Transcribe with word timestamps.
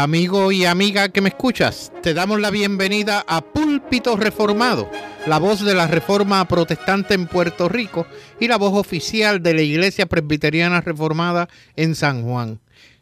Amigo 0.00 0.52
y 0.52 0.64
amiga 0.64 1.08
que 1.08 1.20
me 1.20 1.30
escuchas, 1.30 1.90
te 2.04 2.14
damos 2.14 2.40
la 2.40 2.52
bienvenida 2.52 3.24
a 3.26 3.40
Púlpito 3.40 4.16
Reformado, 4.16 4.88
la 5.26 5.40
voz 5.40 5.64
de 5.64 5.74
la 5.74 5.88
Reforma 5.88 6.46
Protestante 6.46 7.14
en 7.14 7.26
Puerto 7.26 7.68
Rico 7.68 8.06
y 8.38 8.46
la 8.46 8.58
voz 8.58 8.74
oficial 8.74 9.42
de 9.42 9.54
la 9.54 9.62
Iglesia 9.62 10.06
Presbiteriana 10.06 10.82
Reformada 10.82 11.48
en 11.74 11.96
San 11.96 12.22
Juan. 12.22 12.60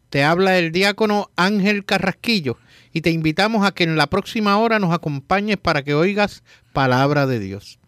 Te 0.09 0.25
habla 0.25 0.57
el 0.57 0.73
diácono 0.73 1.29
Ángel 1.37 1.85
Carrasquillo 1.85 2.57
y 2.95 3.03
te 3.03 3.11
invitamos 3.11 3.67
a 3.67 3.73
que 3.73 3.85
en 3.85 3.99
la 3.99 4.07
próxima 4.07 4.57
hora 4.57 4.79
nos 4.79 4.95
acompañes 4.95 5.59
para 5.59 5.83
que 5.83 5.93
oigas 5.93 6.45
palabra 6.73 7.27
de 7.27 7.41
Dios. 7.41 7.79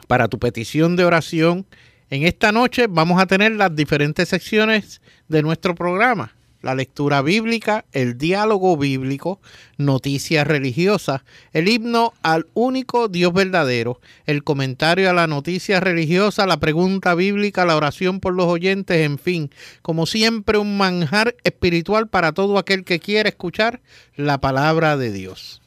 para 0.07 0.29
tu 0.29 0.39
petición 0.39 0.95
de 0.97 1.05
oración. 1.05 1.67
En 2.15 2.23
esta 2.23 2.53
noche 2.53 2.87
vamos 2.89 3.21
a 3.21 3.27
tener 3.27 3.51
las 3.57 3.75
diferentes 3.75 4.29
secciones 4.29 5.01
de 5.27 5.43
nuestro 5.43 5.75
programa 5.75 6.33
la 6.63 6.77
lectura 6.77 7.23
bíblica, 7.23 7.87
el 7.91 8.17
diálogo 8.17 8.77
bíblico, 8.77 9.41
noticias 9.79 10.47
religiosas, 10.47 11.23
el 11.53 11.69
himno 11.69 12.15
al 12.23 12.47
único 12.55 13.09
Dios 13.09 13.33
verdadero, 13.33 14.01
el 14.27 14.45
comentario 14.45 15.11
a 15.11 15.13
la 15.13 15.27
noticia 15.27 15.81
religiosa, 15.81 16.47
la 16.47 16.61
pregunta 16.61 17.17
bíblica, 17.17 17.65
la 17.65 17.77
oración 17.77 18.21
por 18.21 18.33
los 18.33 18.47
oyentes, 18.47 18.99
en 18.99 19.19
fin, 19.19 19.51
como 19.83 20.07
siempre 20.07 20.57
un 20.57 20.79
manjar 20.79 21.35
espiritual 21.43 22.07
para 22.07 22.31
todo 22.31 22.59
aquel 22.59 22.85
que 22.85 23.01
quiere 23.01 23.31
escuchar 23.31 23.81
la 24.15 24.39
palabra 24.39 24.97
de 24.97 25.11
Dios. 25.11 25.61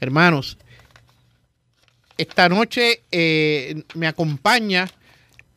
Hermanos, 0.00 0.58
esta 2.18 2.50
noche 2.50 3.00
eh, 3.10 3.82
me 3.94 4.06
acompaña 4.06 4.88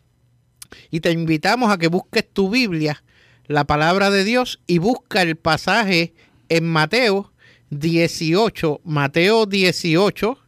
y 0.90 1.00
te 1.00 1.10
invitamos 1.10 1.70
a 1.70 1.78
que 1.78 1.88
busques 1.88 2.24
tu 2.32 2.48
Biblia, 2.48 3.02
la 3.46 3.64
palabra 3.64 4.10
de 4.10 4.24
Dios 4.24 4.60
y 4.66 4.78
busca 4.78 5.22
el 5.22 5.36
pasaje 5.36 6.14
en 6.48 6.64
Mateo 6.64 7.32
18, 7.70 8.80
Mateo 8.84 9.46
18 9.46 10.38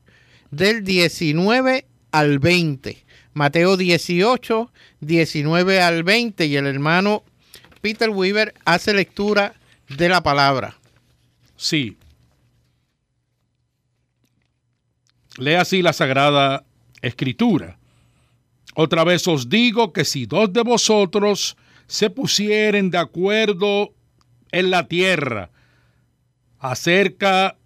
del 0.53 0.85
19 0.85 1.87
al 2.13 2.39
20. 2.39 3.05
Mateo 3.35 3.77
18, 3.77 4.73
19 5.01 5.83
al 5.83 6.05
20 6.05 6.47
y 6.47 6.57
el 6.57 6.67
hermano 6.67 7.25
Peter 7.81 8.09
Weaver 8.11 8.55
hace 8.65 8.95
lectura 8.95 9.55
de 9.97 10.09
la 10.09 10.23
palabra. 10.23 10.77
Sí. 11.57 11.97
Lea 15.39 15.61
así 15.63 15.83
la 15.83 15.93
sagrada 15.93 16.66
escritura. 17.03 17.79
Otra 18.75 19.05
vez 19.05 19.27
os 19.27 19.49
digo 19.49 19.93
que 19.93 20.05
si 20.05 20.27
dos 20.27 20.53
de 20.53 20.63
vosotros 20.63 21.57
se 21.87 22.11
pusieren 22.11 22.91
de 22.91 22.99
acuerdo 22.99 23.95
en 24.53 24.71
la 24.71 24.87
tierra 24.87 25.51
acerca 26.59 27.57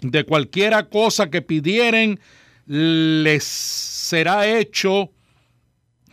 de 0.00 0.24
cualquiera 0.24 0.88
cosa 0.88 1.30
que 1.30 1.42
pidieren, 1.42 2.20
les 2.66 3.44
será 3.44 4.46
hecho 4.46 5.10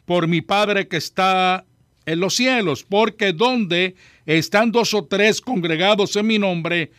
por 0.06 0.28
mi 0.28 0.42
Padre 0.42 0.88
que 0.88 0.98
está 0.98 1.66
en 2.06 2.20
los 2.20 2.36
cielos, 2.36 2.84
porque 2.84 3.32
donde 3.32 3.96
están 4.26 4.72
dos 4.72 4.94
o 4.94 5.06
tres 5.06 5.40
congregados 5.40 6.16
en 6.16 6.28
mi 6.28 6.40
nombre, 6.40 6.92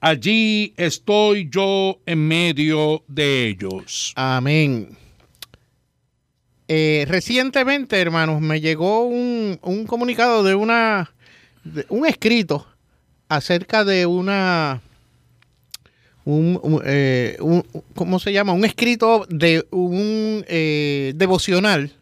allí 0.00 0.74
estoy 0.76 1.48
yo 1.50 1.98
en 2.06 2.26
medio 2.26 3.02
de 3.08 3.48
ellos. 3.48 4.12
Amén. 4.16 4.96
Eh, 6.68 7.06
recientemente, 7.08 7.98
hermanos, 7.98 8.40
me 8.40 8.60
llegó 8.60 9.04
un, 9.04 9.58
comunicado 9.86 10.42
de 10.42 10.54
una, 10.54 11.10
un 11.88 12.06
escrito 12.06 12.66
acerca 13.28 13.84
de 13.84 14.04
una, 14.04 14.82
un, 16.24 16.82
eh, 16.84 17.38
¿cómo 17.94 18.18
se 18.18 18.34
llama? 18.34 18.52
Un 18.52 18.66
escrito 18.66 19.26
de 19.30 19.66
un 19.70 20.44
eh, 20.46 21.12
devocional 21.16 21.97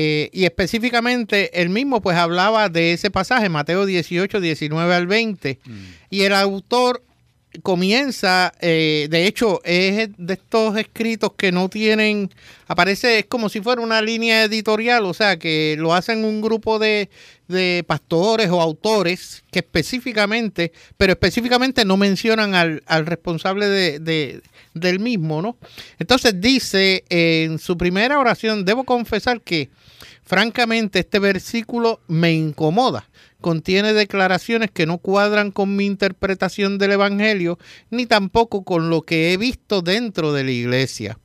eh, 0.00 0.30
y 0.32 0.44
específicamente 0.44 1.60
el 1.60 1.70
mismo 1.70 2.00
pues 2.00 2.16
hablaba 2.16 2.68
de 2.68 2.92
ese 2.92 3.10
pasaje, 3.10 3.48
Mateo 3.48 3.84
18, 3.84 4.40
19 4.40 4.94
al 4.94 5.08
20. 5.08 5.58
Mm. 5.64 5.72
Y 6.10 6.22
el 6.22 6.34
autor 6.34 7.02
comienza, 7.62 8.52
eh, 8.60 9.08
de 9.10 9.26
hecho, 9.26 9.60
es 9.64 10.10
de 10.16 10.34
estos 10.34 10.76
escritos 10.76 11.32
que 11.36 11.50
no 11.52 11.68
tienen, 11.68 12.30
aparece, 12.66 13.20
es 13.20 13.26
como 13.26 13.48
si 13.48 13.60
fuera 13.60 13.80
una 13.80 14.02
línea 14.02 14.44
editorial, 14.44 15.04
o 15.04 15.14
sea, 15.14 15.38
que 15.38 15.76
lo 15.78 15.94
hacen 15.94 16.24
un 16.24 16.40
grupo 16.40 16.78
de, 16.78 17.08
de 17.48 17.84
pastores 17.86 18.50
o 18.50 18.60
autores 18.60 19.44
que 19.50 19.60
específicamente, 19.60 20.72
pero 20.96 21.12
específicamente 21.12 21.84
no 21.84 21.96
mencionan 21.96 22.54
al, 22.54 22.82
al 22.86 23.06
responsable 23.06 23.66
de, 23.66 23.98
de, 23.98 24.42
del 24.74 25.00
mismo, 25.00 25.42
¿no? 25.42 25.56
Entonces 25.98 26.40
dice 26.40 27.04
en 27.08 27.58
su 27.58 27.76
primera 27.76 28.18
oración, 28.18 28.64
debo 28.64 28.84
confesar 28.84 29.40
que 29.40 29.70
francamente 30.22 31.00
este 31.00 31.18
versículo 31.18 32.00
me 32.06 32.32
incomoda 32.32 33.08
contiene 33.40 33.92
declaraciones 33.92 34.70
que 34.70 34.86
no 34.86 34.98
cuadran 34.98 35.50
con 35.50 35.76
mi 35.76 35.86
interpretación 35.86 36.78
del 36.78 36.92
Evangelio, 36.92 37.58
ni 37.90 38.06
tampoco 38.06 38.64
con 38.64 38.90
lo 38.90 39.02
que 39.02 39.32
he 39.32 39.36
visto 39.36 39.82
dentro 39.82 40.32
de 40.32 40.44
la 40.44 40.50
iglesia. 40.50 41.18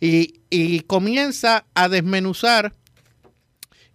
Y, 0.00 0.80
comienza 0.86 1.66
a 1.74 1.88
desmenuzar 1.88 2.72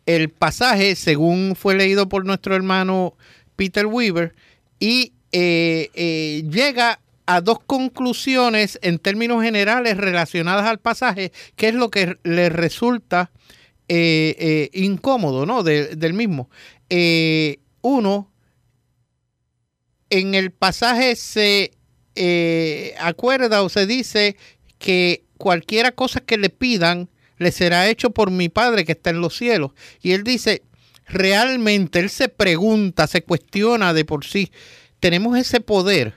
el 0.06 0.30
pasaje 0.30 0.96
según 0.96 1.56
fue 1.56 1.76
leído 1.76 2.08
por 2.08 2.26
nuestro 2.26 2.56
hermano 2.56 3.18
Peter 3.56 3.88
Weaver 3.88 4.36
y 4.80 5.14
eh, 5.32 5.90
eh, 5.96 6.44
llega 6.50 7.00
a 7.26 7.42
dos 7.42 7.60
conclusiones 7.66 8.80
en 8.84 9.00
términos 9.00 9.44
generales 9.44 9.98
relacionadas 9.98 10.66
al 10.66 10.80
pasaje, 10.80 11.32
que 11.56 11.70
es 11.70 11.76
lo 11.76 11.90
que 11.90 12.18
le 12.24 12.50
resulta 12.50 13.32
eh, 13.88 14.70
incómodo 14.74 15.46
¿no? 15.46 15.64
del 15.64 16.14
mismo. 16.14 16.50
Eh, 16.90 17.60
uno, 17.82 18.32
en 20.10 20.36
el 20.36 20.52
pasaje 20.52 21.16
se 21.16 21.72
eh, 22.16 22.96
acuerda 23.00 23.62
o 23.64 23.70
se 23.70 23.86
dice 23.86 24.38
que 24.80 25.24
cualquiera 25.38 25.92
cosa 25.92 26.20
que 26.22 26.38
le 26.38 26.50
pidan 26.50 27.10
le 27.38 27.52
será 27.52 27.90
hecho 27.90 28.12
por 28.12 28.32
mi 28.32 28.50
Padre 28.50 28.86
que 28.86 28.94
está 28.94 29.10
en 29.10 29.22
los 29.22 29.36
cielos. 29.36 29.72
Y 30.02 30.14
él 30.14 30.24
dice, 30.24 30.64
realmente 31.06 32.00
él 32.00 32.10
se 32.10 32.30
pregunta, 32.30 33.08
se 33.08 33.24
cuestiona 33.24 33.94
de 33.94 34.06
por 34.06 34.26
sí, 34.26 34.52
tenemos 35.00 35.38
ese 35.38 35.60
poder 35.60 36.16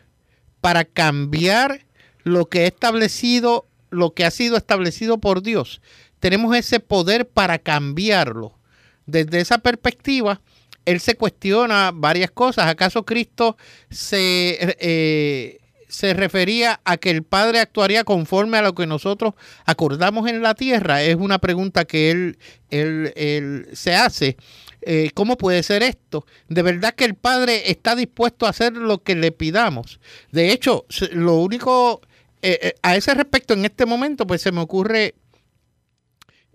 para 0.60 0.84
cambiar 0.84 1.86
lo 2.22 2.48
que 2.48 2.60
ha 2.60 2.66
establecido, 2.66 3.66
lo 3.90 4.14
que 4.14 4.24
ha 4.24 4.30
sido 4.30 4.56
establecido 4.56 5.18
por 5.18 5.42
Dios. 5.42 5.80
Tenemos 6.20 6.56
ese 6.56 6.80
poder 6.80 7.28
para 7.28 7.58
cambiarlo. 7.58 8.58
Desde 9.06 9.40
esa 9.40 9.58
perspectiva, 9.58 10.40
él 10.88 11.00
se 11.00 11.16
cuestiona 11.16 11.90
varias 11.94 12.30
cosas. 12.30 12.66
¿Acaso 12.66 13.04
Cristo 13.04 13.56
se, 13.90 14.76
eh, 14.80 15.58
se 15.88 16.14
refería 16.14 16.80
a 16.84 16.96
que 16.96 17.10
el 17.10 17.22
Padre 17.24 17.60
actuaría 17.60 18.04
conforme 18.04 18.56
a 18.56 18.62
lo 18.62 18.74
que 18.74 18.86
nosotros 18.86 19.34
acordamos 19.66 20.28
en 20.28 20.40
la 20.40 20.54
tierra? 20.54 21.02
Es 21.02 21.16
una 21.16 21.38
pregunta 21.38 21.84
que 21.84 22.10
él, 22.10 22.38
él, 22.70 23.68
se 23.74 23.94
hace. 23.94 24.36
Eh, 24.80 25.10
¿Cómo 25.12 25.36
puede 25.36 25.62
ser 25.62 25.82
esto? 25.82 26.24
De 26.48 26.62
verdad 26.62 26.94
que 26.94 27.04
el 27.04 27.14
Padre 27.14 27.70
está 27.70 27.94
dispuesto 27.94 28.46
a 28.46 28.50
hacer 28.50 28.72
lo 28.74 29.02
que 29.02 29.14
le 29.14 29.30
pidamos. 29.30 30.00
De 30.32 30.52
hecho, 30.52 30.86
lo 31.12 31.34
único, 31.36 32.00
eh, 32.40 32.72
a 32.82 32.96
ese 32.96 33.12
respecto 33.12 33.52
en 33.52 33.66
este 33.66 33.84
momento, 33.84 34.26
pues 34.26 34.40
se 34.40 34.52
me 34.52 34.60
ocurre 34.60 35.14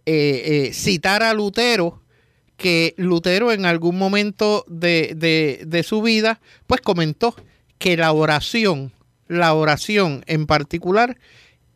citar 0.05 1.23
a 1.23 1.33
Lutero 1.33 2.03
que 2.57 2.93
Lutero 2.97 3.51
en 3.51 3.65
algún 3.65 3.97
momento 3.97 4.63
de, 4.67 5.85
su 5.85 6.01
vida, 6.01 6.39
pues 6.67 6.81
comentó 6.81 7.35
que 7.77 7.97
la 7.97 8.11
oración, 8.13 8.93
la 9.27 9.53
oración 9.53 10.23
en 10.27 10.45
particular, 10.45 11.17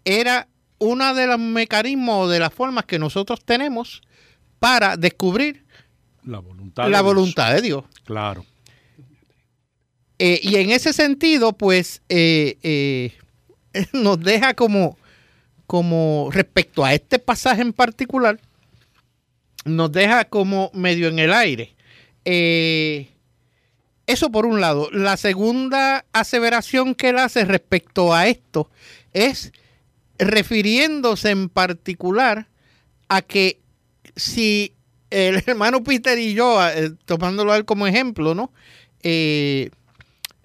era 0.06 0.48
uno 0.80 1.14
de 1.14 1.28
los 1.28 1.40
mecanismos 1.40 2.26
o 2.26 2.30
de 2.30 2.40
las 2.40 2.54
formas 2.54 2.86
que 2.86 3.00
nosotros 3.00 3.44
tenemos 3.44 4.02
para 4.60 4.96
descubrir 4.96 5.66
la 6.24 6.40
voluntad, 6.40 6.90
la 6.90 6.98
de, 6.98 7.04
voluntad 7.04 7.48
Dios. 7.48 7.56
de 7.56 7.68
Dios. 7.68 7.84
Claro. 8.06 8.46
Eh, 10.20 10.40
y 10.42 10.56
en 10.56 10.72
ese 10.72 10.94
sentido, 10.94 11.54
pues, 11.54 12.02
eh, 12.10 12.58
eh, 12.64 13.14
nos 13.94 14.20
deja 14.20 14.54
como, 14.54 14.98
como 15.68 16.30
respecto 16.32 16.84
a 16.84 16.94
este 16.94 17.20
pasaje 17.20 17.62
en 17.62 17.74
particular, 17.74 18.40
nos 19.66 19.92
deja 19.92 20.26
como 20.26 20.72
medio 20.74 21.10
en 21.10 21.20
el 21.20 21.34
aire. 21.34 21.76
Eh, 22.26 23.10
eso 24.08 24.32
por 24.32 24.46
un 24.46 24.62
lado. 24.62 24.90
La 24.92 25.18
segunda 25.18 26.06
aseveración 26.14 26.96
que 26.96 27.10
él 27.10 27.20
hace 27.20 27.44
respecto 27.44 28.14
a 28.14 28.28
esto 28.28 28.72
es 29.14 29.52
refiriéndose 30.18 31.30
en 31.30 31.50
particular 31.50 32.48
a 33.10 33.22
que 33.22 33.60
si 34.16 34.74
el 35.10 35.44
hermano 35.46 35.84
Peter 35.84 36.18
y 36.18 36.34
yo, 36.34 36.66
eh, 36.66 36.92
tomándolo 37.06 37.52
a 37.52 37.58
él 37.58 37.66
como 37.66 37.86
ejemplo, 37.86 38.34
¿no? 38.34 38.52
Eh, 39.04 39.70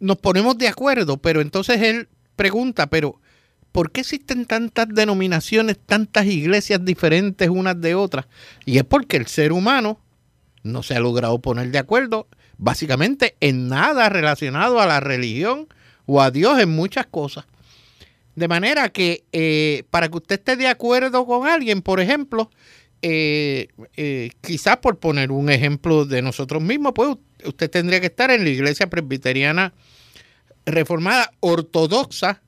nos 0.01 0.19
ponemos 0.19 0.59
de 0.59 0.67
acuerdo, 0.67 1.17
pero 1.17 1.41
entonces 1.41 1.81
él 1.81 2.09
pregunta, 2.35 2.89
pero 2.89 3.21
¿por 3.73 3.91
qué 3.91 4.03
existen 4.03 4.45
tantas 4.45 4.89
denominaciones, 4.89 5.79
tantas 5.85 6.27
iglesias 6.27 6.85
diferentes 6.85 7.49
unas 7.49 7.81
de 7.81 7.95
otras? 7.95 8.27
Y 8.65 8.79
es 8.79 8.85
porque 8.85 9.17
el 9.17 9.27
ser 9.27 9.53
humano 9.53 9.99
no 10.63 10.83
se 10.83 10.95
ha 10.95 11.01
logrado 11.01 11.39
poner 11.41 11.71
de 11.71 11.79
acuerdo 11.79 12.29
básicamente 12.59 13.35
en 13.41 13.69
nada 13.69 14.09
relacionado 14.09 14.81
a 14.81 14.87
la 14.87 15.01
religión 15.01 15.67
o 16.07 16.21
a 16.21 16.31
Dios 16.31 16.61
en 16.61 16.69
muchas 16.69 17.07
cosas. 17.07 17.47
De 18.37 18.49
manera 18.49 18.91
que 18.91 19.25
eh, 19.33 19.85
para 19.91 20.09
que 20.09 20.17
usted 20.17 20.37
esté 20.37 20.57
de 20.57 20.69
acuerdo 20.69 21.27
con 21.27 21.47
alguien, 21.47 21.83
por 21.83 22.01
ejemplo, 22.01 22.51
eh, 23.03 23.69
eh, 23.97 24.31
quizás 24.41 24.77
por 24.77 24.99
poner 24.99 25.33
un 25.33 25.51
ejemplo 25.51 26.05
de 26.05 26.23
nosotros 26.23 26.63
mismos, 26.63 26.93
pues 26.95 27.17
usted 27.45 27.69
tendría 27.69 28.01
que 28.01 28.07
estar 28.07 28.31
en 28.31 28.45
la 28.45 28.51
iglesia 28.51 28.89
presbiteriana 28.89 29.75
reformada 30.65 31.33
ortodoxa 31.41 32.41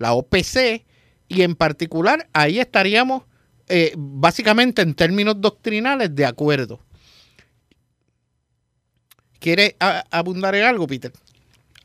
la 0.00 0.14
OPC, 0.14 0.84
y 1.28 1.42
en 1.42 1.54
particular 1.54 2.28
ahí 2.32 2.58
estaríamos 2.58 3.22
eh, 3.68 3.92
básicamente 3.96 4.82
en 4.82 4.94
términos 4.94 5.40
doctrinales 5.40 6.12
de 6.14 6.26
acuerdo. 6.26 6.80
¿Quiere 9.38 9.76
abundar 10.10 10.54
en 10.56 10.64
algo, 10.64 10.86
Peter? 10.86 11.12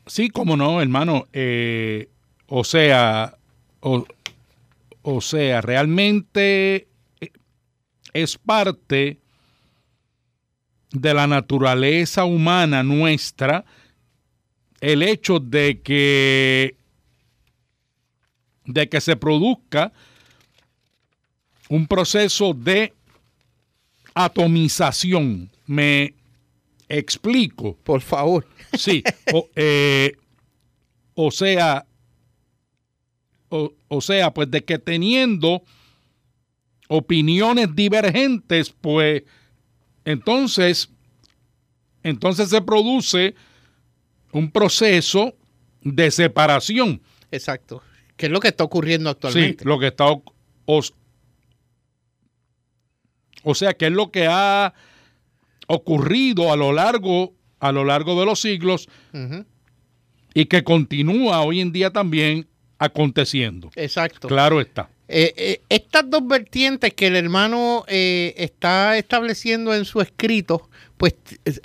Sí, 0.06 0.28
como 0.30 0.56
no, 0.56 0.82
hermano. 0.82 1.26
Eh, 1.32 2.08
o 2.48 2.64
sea, 2.64 3.36
o, 3.80 5.20
sea, 5.20 5.60
realmente 5.60 6.88
eh, 7.20 7.30
es 8.12 8.36
parte 8.36 9.20
de 10.90 11.14
la 11.14 11.26
naturaleza 11.26 12.24
humana 12.24 12.82
nuestra 12.82 13.64
el 14.80 15.02
hecho 15.02 15.40
de 15.40 15.80
que 15.80 16.75
de 18.66 18.88
que 18.88 19.00
se 19.00 19.16
produzca 19.16 19.92
un 21.68 21.86
proceso 21.86 22.52
de 22.52 22.92
atomización. 24.14 25.50
Me 25.66 26.14
explico. 26.88 27.76
Por 27.82 28.00
favor. 28.00 28.46
Sí. 28.76 29.02
O, 29.32 29.48
eh, 29.56 30.12
sea, 31.30 31.86
o, 33.48 34.00
sea, 34.02 34.34
pues 34.34 34.50
de 34.50 34.62
que 34.62 34.78
teniendo 34.78 35.62
opiniones 36.88 37.74
divergentes, 37.74 38.74
pues 38.78 39.22
entonces, 40.04 40.90
entonces 42.02 42.50
se 42.50 42.60
produce 42.60 43.34
un 44.32 44.50
proceso 44.50 45.34
de 45.80 46.10
separación. 46.10 47.00
Exacto. 47.30 47.82
¿Qué 48.16 48.26
es 48.26 48.32
lo 48.32 48.40
que 48.40 48.48
está 48.48 48.64
ocurriendo 48.64 49.10
actualmente? 49.10 49.62
Sí, 49.62 49.68
lo 49.68 49.78
que 49.78 49.88
está... 49.88 50.06
O, 50.64 50.82
sea, 53.54 53.74
¿qué 53.74 53.86
es 53.86 53.92
lo 53.92 54.10
que 54.10 54.26
ha 54.28 54.74
ocurrido 55.68 56.52
a 56.52 56.56
lo 56.56 56.72
largo, 56.72 57.34
a 57.60 57.70
lo 57.72 57.84
largo 57.84 58.18
de 58.18 58.26
los 58.26 58.40
siglos 58.40 58.88
y 60.34 60.46
que 60.46 60.64
continúa 60.64 61.40
hoy 61.42 61.60
en 61.60 61.72
día 61.72 61.90
también 61.90 62.46
aconteciendo. 62.78 63.70
Exacto. 63.74 64.28
Claro 64.28 64.60
está. 64.60 64.90
Eh, 65.08 65.32
eh, 65.36 65.60
estas 65.68 66.10
dos 66.10 66.26
vertientes 66.26 66.92
que 66.92 67.06
el 67.06 67.16
hermano 67.16 67.84
eh, 67.88 68.34
está 68.36 68.98
estableciendo 68.98 69.74
en 69.74 69.84
su 69.84 70.00
escrito, 70.00 70.68
pues 70.96 71.14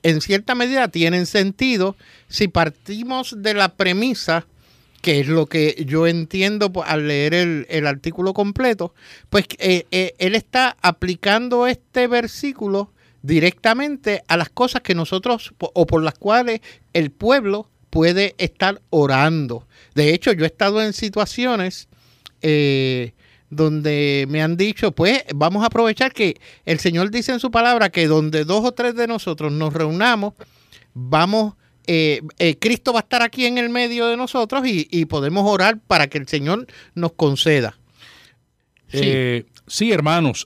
en 0.03 0.21
cierta 0.21 0.55
medida 0.55 0.87
tienen 0.87 1.25
sentido 1.25 1.97
si 2.29 2.47
partimos 2.47 3.41
de 3.41 3.55
la 3.55 3.75
premisa 3.75 4.45
que 5.01 5.19
es 5.19 5.27
lo 5.27 5.47
que 5.47 5.83
yo 5.85 6.07
entiendo 6.07 6.71
al 6.85 7.07
leer 7.07 7.33
el, 7.33 7.87
artículo 7.87 8.33
completo, 8.33 8.93
pues 9.29 9.45
eh, 9.57 9.85
eh, 9.91 10.13
él 10.19 10.35
está 10.35 10.77
aplicando 10.81 11.67
este 11.67 12.07
versículo 12.07 12.93
directamente 13.23 14.23
a 14.27 14.37
las 14.37 14.49
cosas 14.49 14.81
que 14.81 14.95
nosotros 14.95 15.53
o 15.59 15.85
por 15.85 16.03
las 16.03 16.17
cuales 16.17 16.61
el 16.93 17.11
pueblo 17.11 17.69
puede 17.89 18.35
estar 18.37 18.81
orando. 18.89 19.67
De 19.93 20.13
hecho, 20.13 20.31
yo 20.31 20.45
he 20.45 20.47
estado 20.47 20.81
en 20.81 20.93
situaciones 20.93 21.87
eh, 22.41 23.13
donde 23.49 24.25
me 24.29 24.41
han 24.41 24.55
dicho, 24.55 24.93
pues 24.93 25.23
vamos 25.35 25.63
a 25.63 25.67
aprovechar 25.67 26.13
que 26.13 26.39
el 26.65 26.79
Señor 26.79 27.11
dice 27.11 27.33
en 27.33 27.39
su 27.39 27.51
palabra 27.51 27.89
que 27.89 28.07
donde 28.07 28.45
dos 28.45 28.63
o 28.65 28.71
tres 28.71 28.95
de 28.95 29.07
nosotros 29.07 29.51
nos 29.51 29.73
reunamos, 29.73 30.33
vamos, 30.93 31.55
eh, 31.87 32.21
eh, 32.39 32.57
Cristo 32.59 32.93
va 32.93 32.99
a 32.99 33.03
estar 33.03 33.21
aquí 33.21 33.45
en 33.45 33.57
el 33.57 33.69
medio 33.69 34.07
de 34.07 34.17
nosotros 34.17 34.63
y, 34.65 35.05
podemos 35.05 35.43
orar 35.47 35.79
para 35.79 36.07
que 36.07 36.17
el 36.17 36.27
Señor 36.27 36.67
nos 36.95 37.13
conceda. 37.13 37.77
Sí, 38.87 39.45
sí 39.67 39.91
hermanos, 39.91 40.45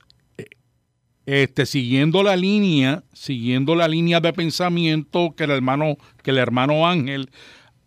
este, 1.26 1.66
siguiendo 1.66 2.22
la 2.22 2.36
línea, 2.36 3.04
siguiendo 3.14 3.76
la 3.76 3.88
línea 3.88 4.20
de 4.20 4.32
pensamiento 4.32 5.34
que 5.36 5.46
el 5.46 5.52
hermano, 5.52 5.98
que 6.22 6.32
el 6.32 6.38
hermano 6.38 6.88
Ángel 6.88 7.32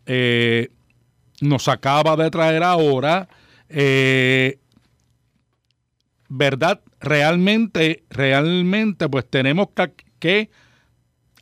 eh, 0.06 0.70
nos 1.40 1.68
acaba 1.68 2.16
de 2.16 2.30
traer 2.30 2.64
ahora, 2.64 3.28
eh, 3.68 4.58
¿verdad? 6.28 6.80
Realmente, 7.00 8.02
realmente, 8.10 9.08
pues 9.08 9.28
tenemos 9.30 9.68
que 10.18 10.50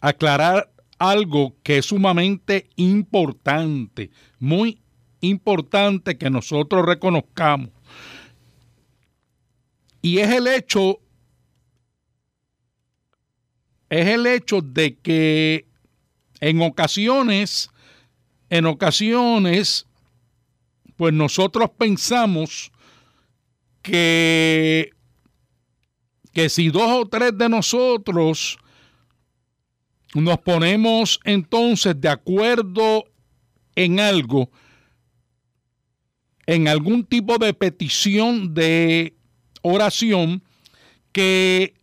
aclarar 0.02 0.70
algo 0.98 1.56
que 1.62 1.78
es 1.78 1.86
sumamente 1.86 2.68
importante, 2.76 4.10
muy 4.38 4.80
importante 5.20 6.16
que 6.16 6.30
nosotros 6.30 6.84
reconozcamos. 6.84 7.70
Y 10.02 10.18
es 10.18 10.30
el 10.30 10.46
hecho 10.46 11.00
es 13.88 14.06
el 14.08 14.26
hecho 14.26 14.60
de 14.60 14.96
que 14.98 15.66
en 16.40 16.60
ocasiones, 16.62 17.70
en 18.50 18.66
ocasiones, 18.66 19.86
pues 20.96 21.12
nosotros 21.12 21.70
pensamos 21.78 22.72
que, 23.82 24.90
que 26.32 26.48
si 26.48 26.68
dos 26.70 26.90
o 26.90 27.06
tres 27.06 27.36
de 27.38 27.48
nosotros 27.48 28.58
nos 30.22 30.38
ponemos 30.38 31.20
entonces 31.24 32.00
de 32.00 32.08
acuerdo 32.08 33.04
en 33.74 34.00
algo, 34.00 34.50
en 36.46 36.68
algún 36.68 37.04
tipo 37.04 37.38
de 37.38 37.52
petición 37.52 38.54
de 38.54 39.14
oración, 39.62 40.42
que 41.12 41.74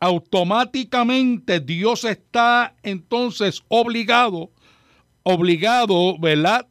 automáticamente 0.00 1.60
Dios 1.60 2.04
está 2.04 2.76
entonces 2.82 3.62
obligado, 3.68 4.50
obligado, 5.22 6.18
¿verdad?, 6.18 6.66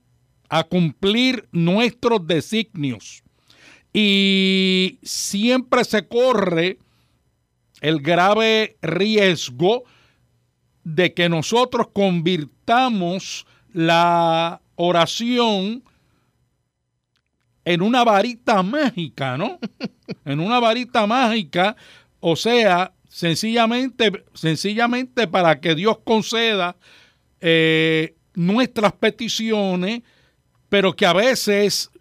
a 0.49 0.63
cumplir 0.63 1.47
nuestros 1.51 2.25
designios. 2.25 3.23
Y 3.93 4.99
siempre 5.03 5.83
se 5.83 6.07
corre 6.07 6.79
el 7.81 8.01
grave 8.01 8.77
riesgo 8.81 9.83
de 10.83 11.13
que 11.13 11.29
nosotros 11.29 11.87
convirtamos 11.93 13.45
la 13.73 14.61
oración 14.75 15.83
en 17.65 17.81
una 17.81 18.03
varita 18.03 18.63
mágica, 18.63 19.37
¿no? 19.37 19.59
en 20.25 20.39
una 20.39 20.59
varita 20.59 21.05
mágica, 21.05 21.75
o 22.19 22.35
sea, 22.35 22.93
sencillamente, 23.09 24.23
sencillamente 24.33 25.27
para 25.27 25.59
que 25.59 25.75
Dios 25.75 25.99
conceda 26.03 26.75
eh, 27.41 28.15
nuestras 28.33 28.93
peticiones, 28.93 30.01
pero 30.69 30.95
que 30.95 31.05
a 31.05 31.13
veces, 31.13 31.91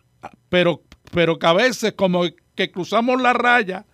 pero, 0.49 0.83
pero 1.13 1.39
que 1.39 1.47
a 1.47 1.53
veces 1.53 1.93
como 1.93 2.25
que 2.55 2.71
cruzamos 2.71 3.21
la 3.21 3.33
raya 3.33 3.87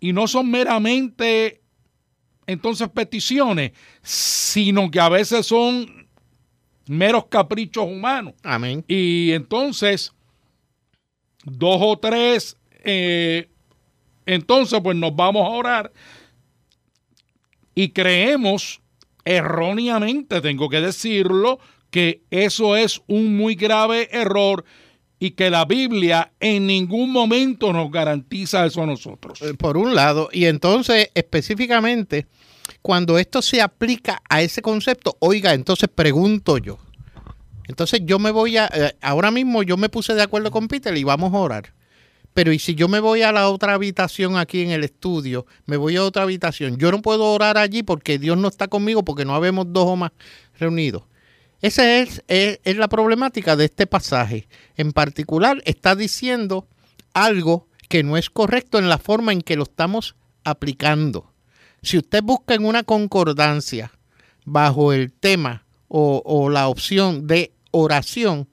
y 0.00 0.12
no 0.12 0.26
son 0.26 0.50
meramente 0.50 1.62
entonces 2.48 2.88
peticiones, 2.88 3.70
sino 4.02 4.90
que 4.90 4.98
a 4.98 5.08
veces 5.08 5.46
son 5.46 6.08
meros 6.88 7.26
caprichos 7.26 7.84
humanos. 7.86 8.34
Amén. 8.42 8.84
Y 8.88 9.30
entonces, 9.30 10.12
dos 11.44 11.78
o 11.80 11.96
tres 11.96 12.56
eh, 12.84 13.48
entonces, 14.26 14.80
pues 14.82 14.96
nos 14.96 15.14
vamos 15.14 15.42
a 15.46 15.50
orar 15.50 15.92
y 17.74 17.90
creemos 17.90 18.80
erróneamente, 19.24 20.40
tengo 20.40 20.68
que 20.68 20.80
decirlo, 20.80 21.58
que 21.90 22.22
eso 22.30 22.76
es 22.76 23.00
un 23.06 23.36
muy 23.36 23.54
grave 23.54 24.08
error 24.10 24.64
y 25.18 25.32
que 25.32 25.50
la 25.50 25.64
Biblia 25.64 26.32
en 26.38 26.66
ningún 26.66 27.10
momento 27.10 27.72
nos 27.72 27.90
garantiza 27.90 28.66
eso 28.66 28.82
a 28.82 28.86
nosotros. 28.86 29.40
Eh, 29.42 29.54
por 29.54 29.76
un 29.76 29.94
lado, 29.94 30.28
y 30.32 30.44
entonces 30.44 31.10
específicamente, 31.14 32.26
cuando 32.82 33.18
esto 33.18 33.42
se 33.42 33.60
aplica 33.60 34.22
a 34.28 34.42
ese 34.42 34.62
concepto, 34.62 35.16
oiga, 35.20 35.54
entonces 35.54 35.88
pregunto 35.92 36.58
yo. 36.58 36.78
Entonces 37.66 38.00
yo 38.04 38.18
me 38.18 38.30
voy 38.30 38.56
a, 38.56 38.70
eh, 38.72 38.96
ahora 39.02 39.30
mismo 39.30 39.62
yo 39.62 39.76
me 39.76 39.88
puse 39.88 40.14
de 40.14 40.22
acuerdo 40.22 40.50
con 40.50 40.68
Peter 40.68 40.96
y 40.96 41.04
vamos 41.04 41.34
a 41.34 41.38
orar. 41.38 41.74
Pero 42.32 42.52
y 42.52 42.58
si 42.58 42.74
yo 42.74 42.88
me 42.88 43.00
voy 43.00 43.22
a 43.22 43.32
la 43.32 43.48
otra 43.48 43.74
habitación 43.74 44.36
aquí 44.36 44.62
en 44.62 44.70
el 44.70 44.84
estudio, 44.84 45.44
me 45.66 45.76
voy 45.76 45.96
a 45.96 46.04
otra 46.04 46.22
habitación, 46.22 46.76
yo 46.76 46.92
no 46.92 47.02
puedo 47.02 47.24
orar 47.32 47.58
allí 47.58 47.82
porque 47.82 48.18
Dios 48.18 48.38
no 48.38 48.48
está 48.48 48.68
conmigo 48.68 49.04
porque 49.04 49.24
no 49.24 49.34
habemos 49.34 49.66
dos 49.72 49.86
o 49.86 49.96
más 49.96 50.12
reunidos. 50.58 51.02
Esa 51.60 51.98
es, 51.98 52.22
es, 52.28 52.76
la 52.76 52.88
problemática 52.88 53.56
de 53.56 53.64
este 53.66 53.86
pasaje. 53.86 54.48
En 54.76 54.92
particular, 54.92 55.60
está 55.64 55.96
diciendo 55.96 56.68
algo 57.14 57.68
que 57.88 58.02
no 58.02 58.16
es 58.16 58.30
correcto 58.30 58.78
en 58.78 58.88
la 58.88 58.98
forma 58.98 59.32
en 59.32 59.40
que 59.40 59.56
lo 59.56 59.64
estamos 59.64 60.14
aplicando. 60.44 61.32
Si 61.82 61.98
usted 61.98 62.22
busca 62.22 62.54
en 62.54 62.64
una 62.64 62.84
concordancia 62.84 63.92
bajo 64.44 64.92
el 64.92 65.12
tema 65.12 65.64
o, 65.88 66.22
o 66.24 66.48
la 66.48 66.68
opción 66.68 67.26
de 67.26 67.52
oración, 67.70 68.48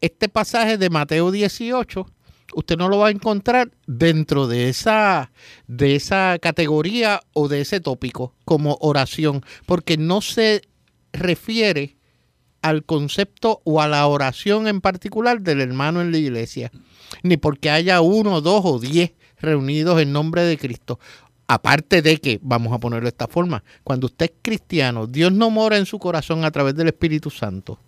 este 0.00 0.28
pasaje 0.28 0.78
de 0.78 0.90
Mateo 0.90 1.30
18 1.30 2.06
usted 2.54 2.76
no 2.76 2.88
lo 2.88 2.98
va 2.98 3.08
a 3.08 3.10
encontrar 3.10 3.70
dentro 3.86 4.46
de 4.46 4.68
esa, 4.68 5.32
de 5.66 5.96
esa 5.96 6.38
categoría 6.40 7.20
o 7.32 7.48
de 7.48 7.60
ese 7.60 7.80
tópico 7.80 8.34
como 8.44 8.78
oración, 8.80 9.44
porque 9.66 9.96
no 9.96 10.20
se 10.20 10.62
refiere 11.12 11.96
al 12.64 12.82
concepto 12.82 13.60
o 13.64 13.82
a 13.82 13.88
la 13.88 14.06
oración 14.06 14.66
en 14.68 14.80
particular 14.80 15.42
del 15.42 15.60
hermano 15.60 16.00
en 16.00 16.10
la 16.10 16.16
iglesia, 16.16 16.72
ni 17.22 17.36
porque 17.36 17.68
haya 17.68 18.00
uno, 18.00 18.40
dos 18.40 18.62
o 18.64 18.78
diez 18.78 19.12
reunidos 19.38 20.00
en 20.00 20.14
nombre 20.14 20.44
de 20.44 20.56
Cristo. 20.56 20.98
Aparte 21.46 22.00
de 22.00 22.16
que, 22.16 22.40
vamos 22.40 22.72
a 22.72 22.78
ponerlo 22.78 23.04
de 23.04 23.10
esta 23.10 23.28
forma, 23.28 23.62
cuando 23.84 24.06
usted 24.06 24.30
es 24.30 24.32
cristiano, 24.40 25.06
Dios 25.06 25.30
no 25.30 25.50
mora 25.50 25.76
en 25.76 25.84
su 25.84 25.98
corazón 25.98 26.42
a 26.42 26.50
través 26.50 26.74
del 26.74 26.86
Espíritu 26.86 27.28
Santo. 27.28 27.78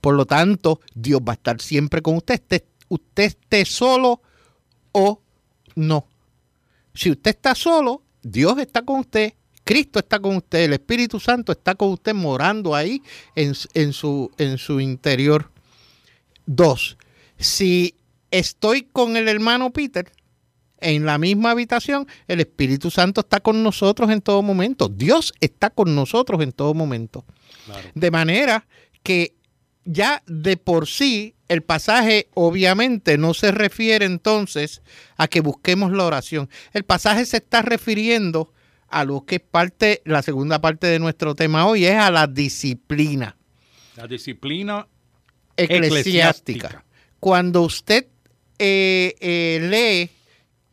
Por 0.00 0.14
lo 0.14 0.24
tanto, 0.24 0.80
Dios 0.94 1.20
va 1.20 1.32
a 1.32 1.34
estar 1.34 1.60
siempre 1.60 2.00
con 2.00 2.16
usted, 2.16 2.40
usted 2.88 3.24
esté 3.24 3.66
solo 3.66 4.22
o 4.92 5.20
no. 5.74 6.06
Si 6.94 7.10
usted 7.10 7.32
está 7.32 7.54
solo, 7.54 8.02
Dios 8.22 8.56
está 8.56 8.80
con 8.80 9.00
usted, 9.00 9.34
Cristo 9.70 10.00
está 10.00 10.18
con 10.18 10.34
usted, 10.34 10.64
el 10.64 10.72
Espíritu 10.72 11.20
Santo 11.20 11.52
está 11.52 11.76
con 11.76 11.90
usted 11.90 12.12
morando 12.12 12.74
ahí 12.74 13.04
en, 13.36 13.54
su, 13.54 14.28
en 14.36 14.58
su 14.58 14.80
interior. 14.80 15.48
Dos, 16.44 16.98
si 17.38 17.94
estoy 18.32 18.82
con 18.82 19.16
el 19.16 19.28
hermano 19.28 19.70
Peter 19.70 20.10
en 20.80 21.06
la 21.06 21.18
misma 21.18 21.52
habitación, 21.52 22.08
el 22.26 22.40
Espíritu 22.40 22.90
Santo 22.90 23.20
está 23.20 23.38
con 23.38 23.62
nosotros 23.62 24.10
en 24.10 24.20
todo 24.22 24.42
momento. 24.42 24.88
Dios 24.88 25.32
está 25.38 25.70
con 25.70 25.94
nosotros 25.94 26.42
en 26.42 26.50
todo 26.50 26.74
momento. 26.74 27.24
De 27.94 28.10
manera 28.10 28.66
que 29.04 29.36
ya 29.84 30.24
de 30.26 30.56
por 30.56 30.88
sí 30.88 31.36
el 31.46 31.62
pasaje 31.62 32.28
obviamente 32.34 33.18
no 33.18 33.34
se 33.34 33.52
refiere 33.52 34.04
entonces 34.04 34.82
a 35.16 35.28
que 35.28 35.40
busquemos 35.40 35.92
la 35.92 36.06
oración. 36.06 36.50
El 36.72 36.82
pasaje 36.82 37.24
se 37.24 37.36
está 37.36 37.62
refiriendo 37.62 38.52
a 38.90 39.04
lo 39.04 39.24
que 39.24 39.36
es 39.36 39.40
parte, 39.40 40.02
la 40.04 40.22
segunda 40.22 40.60
parte 40.60 40.86
de 40.86 40.98
nuestro 40.98 41.34
tema 41.34 41.66
hoy, 41.66 41.86
es 41.86 41.94
a 41.94 42.10
la 42.10 42.26
disciplina. 42.26 43.36
La 43.96 44.06
disciplina 44.06 44.86
eclesiástica. 45.56 46.84
Cuando 47.18 47.62
usted 47.62 48.06
eh, 48.58 49.14
eh, 49.20 49.58
lee 49.62 50.10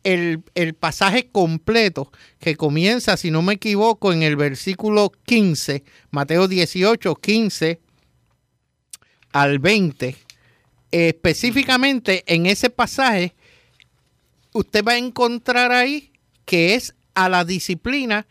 el, 0.02 0.42
el, 0.54 0.74
pasaje 0.74 1.28
completo 1.30 2.10
que 2.38 2.56
comienza, 2.56 3.16
si 3.16 3.30
no 3.30 3.42
me 3.42 3.54
equivoco, 3.54 4.12
en 4.12 4.22
el 4.22 4.36
versículo 4.36 5.12
15, 5.26 5.84
Mateo 6.10 6.48
18, 6.48 7.14
15 7.14 7.80
al 9.32 9.58
20, 9.58 10.16
específicamente 10.90 12.24
en 12.26 12.46
ese 12.46 12.70
pasaje, 12.70 13.34
usted 14.52 14.82
va 14.84 14.92
a 14.92 14.98
encontrar 14.98 15.72
ahí 15.72 16.12
que 16.44 16.74
es 16.74 16.94
a 17.18 17.28
la 17.28 17.44
disciplina 17.44 18.26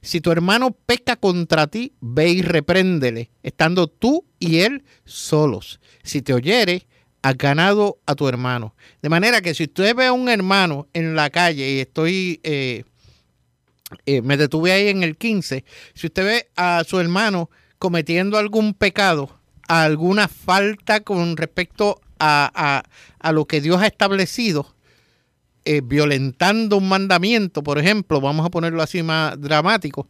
si 0.00 0.20
tu 0.20 0.30
hermano 0.30 0.70
peca 0.70 1.16
contra 1.16 1.66
ti, 1.66 1.92
ve 2.00 2.30
y 2.30 2.42
repréndele, 2.42 3.30
estando 3.42 3.88
tú 3.88 4.24
y 4.38 4.60
él 4.60 4.84
solos. 5.04 5.80
Si 6.02 6.22
te 6.22 6.32
oyere, 6.32 6.86
has 7.22 7.36
ganado 7.36 7.98
a 8.06 8.14
tu 8.14 8.28
hermano. 8.28 8.74
De 9.02 9.08
manera 9.08 9.40
que 9.40 9.54
si 9.54 9.64
usted 9.64 9.94
ve 9.94 10.06
a 10.06 10.12
un 10.12 10.28
hermano 10.28 10.88
en 10.92 11.16
la 11.16 11.30
calle 11.30 11.70
y 11.72 11.80
estoy, 11.80 12.40
eh, 12.42 12.84
eh, 14.06 14.22
me 14.22 14.36
detuve 14.36 14.72
ahí 14.72 14.88
en 14.88 15.02
el 15.02 15.16
15, 15.16 15.64
si 15.94 16.06
usted 16.06 16.24
ve 16.24 16.48
a 16.56 16.84
su 16.86 17.00
hermano 17.00 17.50
cometiendo 17.78 18.38
algún 18.38 18.74
pecado, 18.74 19.40
alguna 19.66 20.28
falta 20.28 21.00
con 21.00 21.36
respecto 21.36 22.00
a, 22.18 22.82
a 23.18 23.32
lo 23.32 23.44
que 23.46 23.60
Dios 23.60 23.80
ha 23.80 23.86
establecido, 23.86 24.74
eh, 25.64 25.80
violentando 25.84 26.76
un 26.76 26.88
mandamiento, 26.88 27.62
por 27.62 27.78
ejemplo, 27.78 28.20
vamos 28.20 28.46
a 28.46 28.50
ponerlo 28.50 28.82
así 28.82 29.02
más 29.02 29.40
dramático, 29.40 30.06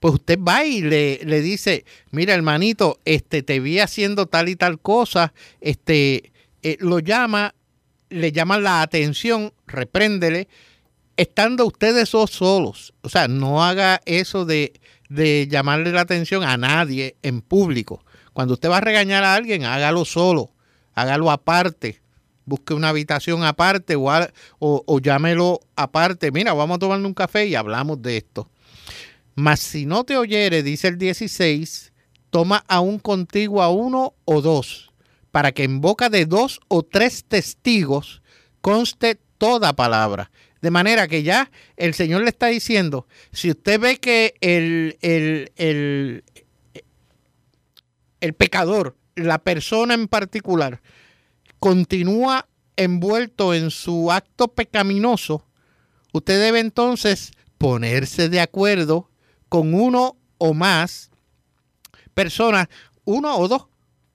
pues 0.00 0.14
usted 0.14 0.38
va 0.38 0.64
y 0.64 0.80
le, 0.80 1.20
le 1.24 1.40
dice, 1.40 1.84
mira 2.10 2.34
hermanito, 2.34 2.98
este, 3.04 3.42
te 3.42 3.60
vi 3.60 3.78
haciendo 3.78 4.26
tal 4.26 4.48
y 4.48 4.56
tal 4.56 4.80
cosa, 4.80 5.32
este, 5.60 6.32
eh, 6.62 6.76
lo 6.80 6.98
llama, 6.98 7.54
le 8.10 8.32
llama 8.32 8.58
la 8.58 8.82
atención, 8.82 9.52
repréndele, 9.66 10.48
estando 11.16 11.66
ustedes 11.66 12.08
solos. 12.08 12.94
O 13.02 13.08
sea, 13.08 13.28
no 13.28 13.64
haga 13.64 14.00
eso 14.06 14.44
de, 14.44 14.72
de 15.08 15.48
llamarle 15.48 15.92
la 15.92 16.02
atención 16.02 16.42
a 16.42 16.56
nadie 16.56 17.16
en 17.22 17.40
público. 17.40 18.04
Cuando 18.32 18.54
usted 18.54 18.70
va 18.70 18.78
a 18.78 18.82
regañar 18.82 19.24
a 19.24 19.34
alguien, 19.34 19.64
hágalo 19.64 20.04
solo, 20.04 20.52
hágalo 20.94 21.30
aparte 21.30 22.01
busque 22.44 22.74
una 22.74 22.88
habitación 22.88 23.44
aparte 23.44 23.96
o, 23.96 24.10
o, 24.58 25.00
llámelo 25.00 25.60
aparte. 25.76 26.30
Mira, 26.32 26.52
vamos 26.52 26.76
a 26.76 26.80
tomarle 26.80 27.06
un 27.06 27.14
café 27.14 27.46
y 27.46 27.54
hablamos 27.54 28.00
de 28.02 28.16
esto. 28.18 28.50
Mas 29.34 29.60
si 29.60 29.86
no 29.86 30.04
te 30.04 30.16
oyere, 30.16 30.62
dice 30.62 30.88
el 30.88 30.98
16, 30.98 31.92
toma 32.30 32.64
aún 32.68 32.98
contigo 32.98 33.62
a 33.62 33.70
uno 33.70 34.14
o 34.24 34.42
dos, 34.42 34.92
para 35.30 35.52
que 35.52 35.64
en 35.64 35.80
boca 35.80 36.10
de 36.10 36.26
dos 36.26 36.60
o 36.68 36.82
tres 36.82 37.24
testigos 37.24 38.22
conste 38.60 39.18
toda 39.38 39.72
palabra. 39.72 40.30
De 40.60 40.70
manera 40.70 41.08
que 41.08 41.22
ya 41.22 41.50
el 41.76 41.94
Señor 41.94 42.22
le 42.22 42.28
está 42.28 42.46
diciendo, 42.46 43.06
si 43.32 43.50
usted 43.50 43.80
ve 43.80 43.96
que 43.98 44.34
el, 44.40 44.96
el, 45.00 45.50
el, 45.56 46.24
el 48.20 48.32
pecador, 48.34 48.96
la 49.16 49.38
persona 49.38 49.94
en 49.94 50.06
particular, 50.06 50.80
continúa 51.62 52.48
envuelto 52.74 53.54
en 53.54 53.70
su 53.70 54.10
acto 54.10 54.48
pecaminoso, 54.48 55.46
usted 56.12 56.40
debe 56.40 56.58
entonces 56.58 57.30
ponerse 57.56 58.28
de 58.28 58.40
acuerdo 58.40 59.08
con 59.48 59.72
uno 59.72 60.16
o 60.38 60.54
más 60.54 61.12
personas, 62.14 62.66
uno 63.04 63.36
o 63.36 63.46
dos, 63.46 63.66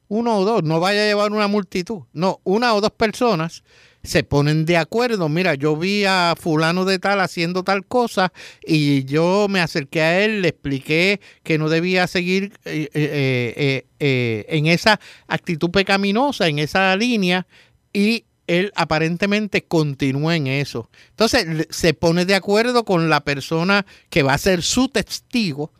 uno 0.09 0.39
o 0.39 0.43
dos, 0.43 0.63
no 0.63 0.81
vaya 0.81 1.03
a 1.03 1.05
llevar 1.05 1.31
una 1.31 1.47
multitud, 1.47 2.01
no, 2.11 2.41
una 2.43 2.73
o 2.73 2.81
dos 2.81 2.91
personas 2.91 3.63
se 4.07 4.23
ponen 4.23 4.65
de 4.65 4.77
acuerdo. 4.77 5.27
Mira, 5.27 5.55
yo 5.55 5.75
vi 5.75 6.05
a 6.05 6.33
fulano 6.39 6.85
de 6.85 6.97
tal 6.97 7.19
haciendo 7.19 7.63
tal 7.63 7.85
cosa 7.85 8.31
y 8.65 9.03
yo 9.03 9.47
me 9.49 9.59
acerqué 9.59 10.01
a 10.01 10.23
él, 10.23 10.41
le 10.41 10.47
expliqué 10.49 11.19
que 11.43 11.57
no 11.57 11.67
debía 11.67 12.07
seguir 12.07 12.53
eh, 12.63 12.89
eh, 12.93 13.85
eh, 13.99 14.45
en 14.47 14.67
esa 14.67 15.01
actitud 15.27 15.71
pecaminosa, 15.71 16.47
en 16.47 16.59
esa 16.59 16.95
línea, 16.95 17.47
y 17.91 18.23
él 18.47 18.71
aparentemente 18.75 19.65
continúa 19.65 20.37
en 20.37 20.47
eso. 20.47 20.89
Entonces 21.09 21.67
se 21.69 21.93
pone 21.93 22.25
de 22.25 22.35
acuerdo 22.35 22.85
con 22.85 23.09
la 23.09 23.25
persona 23.25 23.85
que 24.09 24.23
va 24.23 24.33
a 24.33 24.37
ser 24.37 24.63
su 24.63 24.87
testigo 24.87 25.73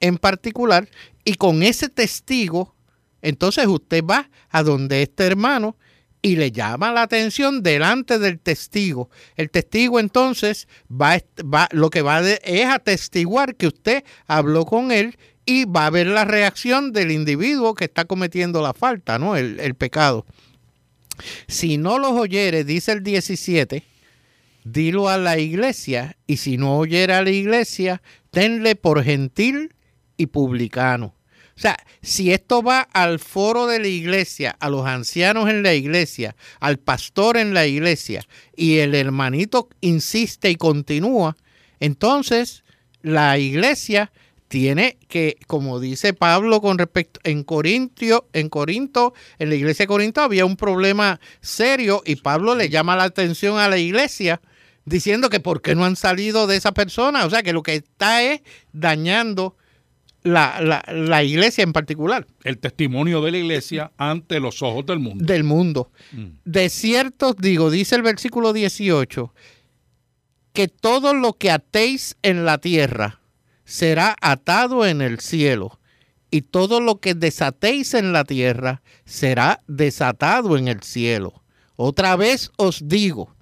en 0.00 0.18
particular 0.18 0.88
y 1.24 1.34
con 1.34 1.62
ese 1.62 1.88
testigo, 1.88 2.74
entonces 3.22 3.68
usted 3.68 4.02
va 4.04 4.30
a 4.50 4.64
donde 4.64 5.02
este 5.02 5.26
hermano 5.26 5.76
y 6.22 6.36
le 6.36 6.50
llama 6.52 6.92
la 6.92 7.02
atención 7.02 7.62
delante 7.62 8.18
del 8.18 8.38
testigo. 8.38 9.10
El 9.36 9.50
testigo 9.50 10.00
entonces 10.00 10.68
va, 10.90 11.18
lo 11.70 11.90
que 11.90 12.02
va 12.02 12.20
es 12.20 12.66
atestiguar 12.66 13.54
que 13.54 13.68
usted 13.68 14.04
habló 14.26 14.64
con 14.64 14.90
él 14.90 15.16
y 15.44 15.64
va 15.64 15.86
a 15.86 15.90
ver 15.90 16.08
la 16.08 16.24
reacción 16.24 16.92
del 16.92 17.10
individuo 17.10 17.74
que 17.74 17.84
está 17.84 18.04
cometiendo 18.04 18.60
la 18.60 18.74
falta, 18.74 19.18
¿no? 19.18 19.36
El, 19.36 19.60
el 19.60 19.74
pecado. 19.74 20.26
Si 21.46 21.78
no 21.78 21.98
los 21.98 22.12
oyere, 22.12 22.64
dice 22.64 22.92
el 22.92 23.02
17, 23.02 23.82
dilo 24.64 25.08
a 25.08 25.18
la 25.18 25.38
iglesia, 25.38 26.16
y 26.26 26.36
si 26.36 26.58
no 26.58 26.76
oyere 26.76 27.14
a 27.14 27.22
la 27.22 27.30
iglesia, 27.30 28.02
tenle 28.30 28.76
por 28.76 29.02
gentil 29.02 29.74
y 30.16 30.26
publicano. 30.26 31.14
O 31.58 31.60
sea, 31.60 31.76
si 32.02 32.30
esto 32.32 32.62
va 32.62 32.82
al 32.82 33.18
foro 33.18 33.66
de 33.66 33.80
la 33.80 33.88
iglesia, 33.88 34.54
a 34.60 34.70
los 34.70 34.86
ancianos 34.86 35.50
en 35.50 35.64
la 35.64 35.74
iglesia, 35.74 36.36
al 36.60 36.78
pastor 36.78 37.36
en 37.36 37.52
la 37.52 37.66
iglesia, 37.66 38.24
y 38.54 38.78
el 38.78 38.94
hermanito 38.94 39.68
insiste 39.80 40.50
y 40.50 40.54
continúa, 40.54 41.36
entonces 41.80 42.62
la 43.02 43.38
iglesia 43.38 44.12
tiene 44.46 44.98
que, 45.08 45.36
como 45.48 45.80
dice 45.80 46.14
Pablo 46.14 46.60
con 46.60 46.78
respecto 46.78 47.18
en 47.24 47.42
Corintio, 47.42 48.28
en 48.32 48.50
Corinto, 48.50 49.12
en 49.40 49.48
la 49.48 49.56
iglesia 49.56 49.82
de 49.82 49.88
Corinto 49.88 50.20
había 50.20 50.46
un 50.46 50.56
problema 50.56 51.18
serio 51.40 52.04
y 52.06 52.14
Pablo 52.14 52.54
le 52.54 52.68
llama 52.68 52.94
la 52.94 53.02
atención 53.02 53.58
a 53.58 53.66
la 53.66 53.78
iglesia 53.78 54.40
diciendo 54.84 55.28
que 55.28 55.40
por 55.40 55.60
qué 55.60 55.74
no 55.74 55.84
han 55.84 55.96
salido 55.96 56.46
de 56.46 56.54
esa 56.54 56.70
persona, 56.70 57.26
o 57.26 57.30
sea 57.30 57.42
que 57.42 57.52
lo 57.52 57.64
que 57.64 57.74
está 57.74 58.22
es 58.22 58.42
dañando 58.72 59.56
la, 60.22 61.22
iglesia 61.22 61.64
en 61.64 61.72
particular. 61.72 62.26
El 62.44 62.58
testimonio 62.58 63.20
de 63.22 63.30
la 63.30 63.38
iglesia 63.38 63.92
ante 63.96 64.40
los 64.40 64.62
ojos 64.62 64.86
del 64.86 64.98
mundo. 64.98 65.24
Del 65.24 65.44
mundo. 65.44 65.90
Mm. 66.12 66.26
De 66.44 66.68
cierto 66.68 67.34
digo, 67.34 67.70
dice 67.70 67.96
el 67.96 68.02
versículo 68.02 68.52
18, 68.52 69.32
que 70.52 70.68
todo 70.68 71.14
lo 71.14 71.34
que 71.34 71.50
atéis 71.50 72.16
en 72.22 72.44
la 72.44 72.58
tierra 72.58 73.20
será 73.64 74.16
atado 74.20 74.86
en 74.86 75.02
el 75.02 75.20
cielo, 75.20 75.78
y 76.30 76.42
todo 76.42 76.80
lo 76.80 77.00
que 77.00 77.14
desatéis 77.14 77.94
en 77.94 78.12
la 78.12 78.24
tierra 78.24 78.82
será 79.04 79.60
desatado 79.66 80.56
en 80.56 80.68
el 80.68 80.82
cielo. 80.82 81.42
Otra 81.76 82.16
vez 82.16 82.50
os 82.56 82.88
digo, 82.88 83.34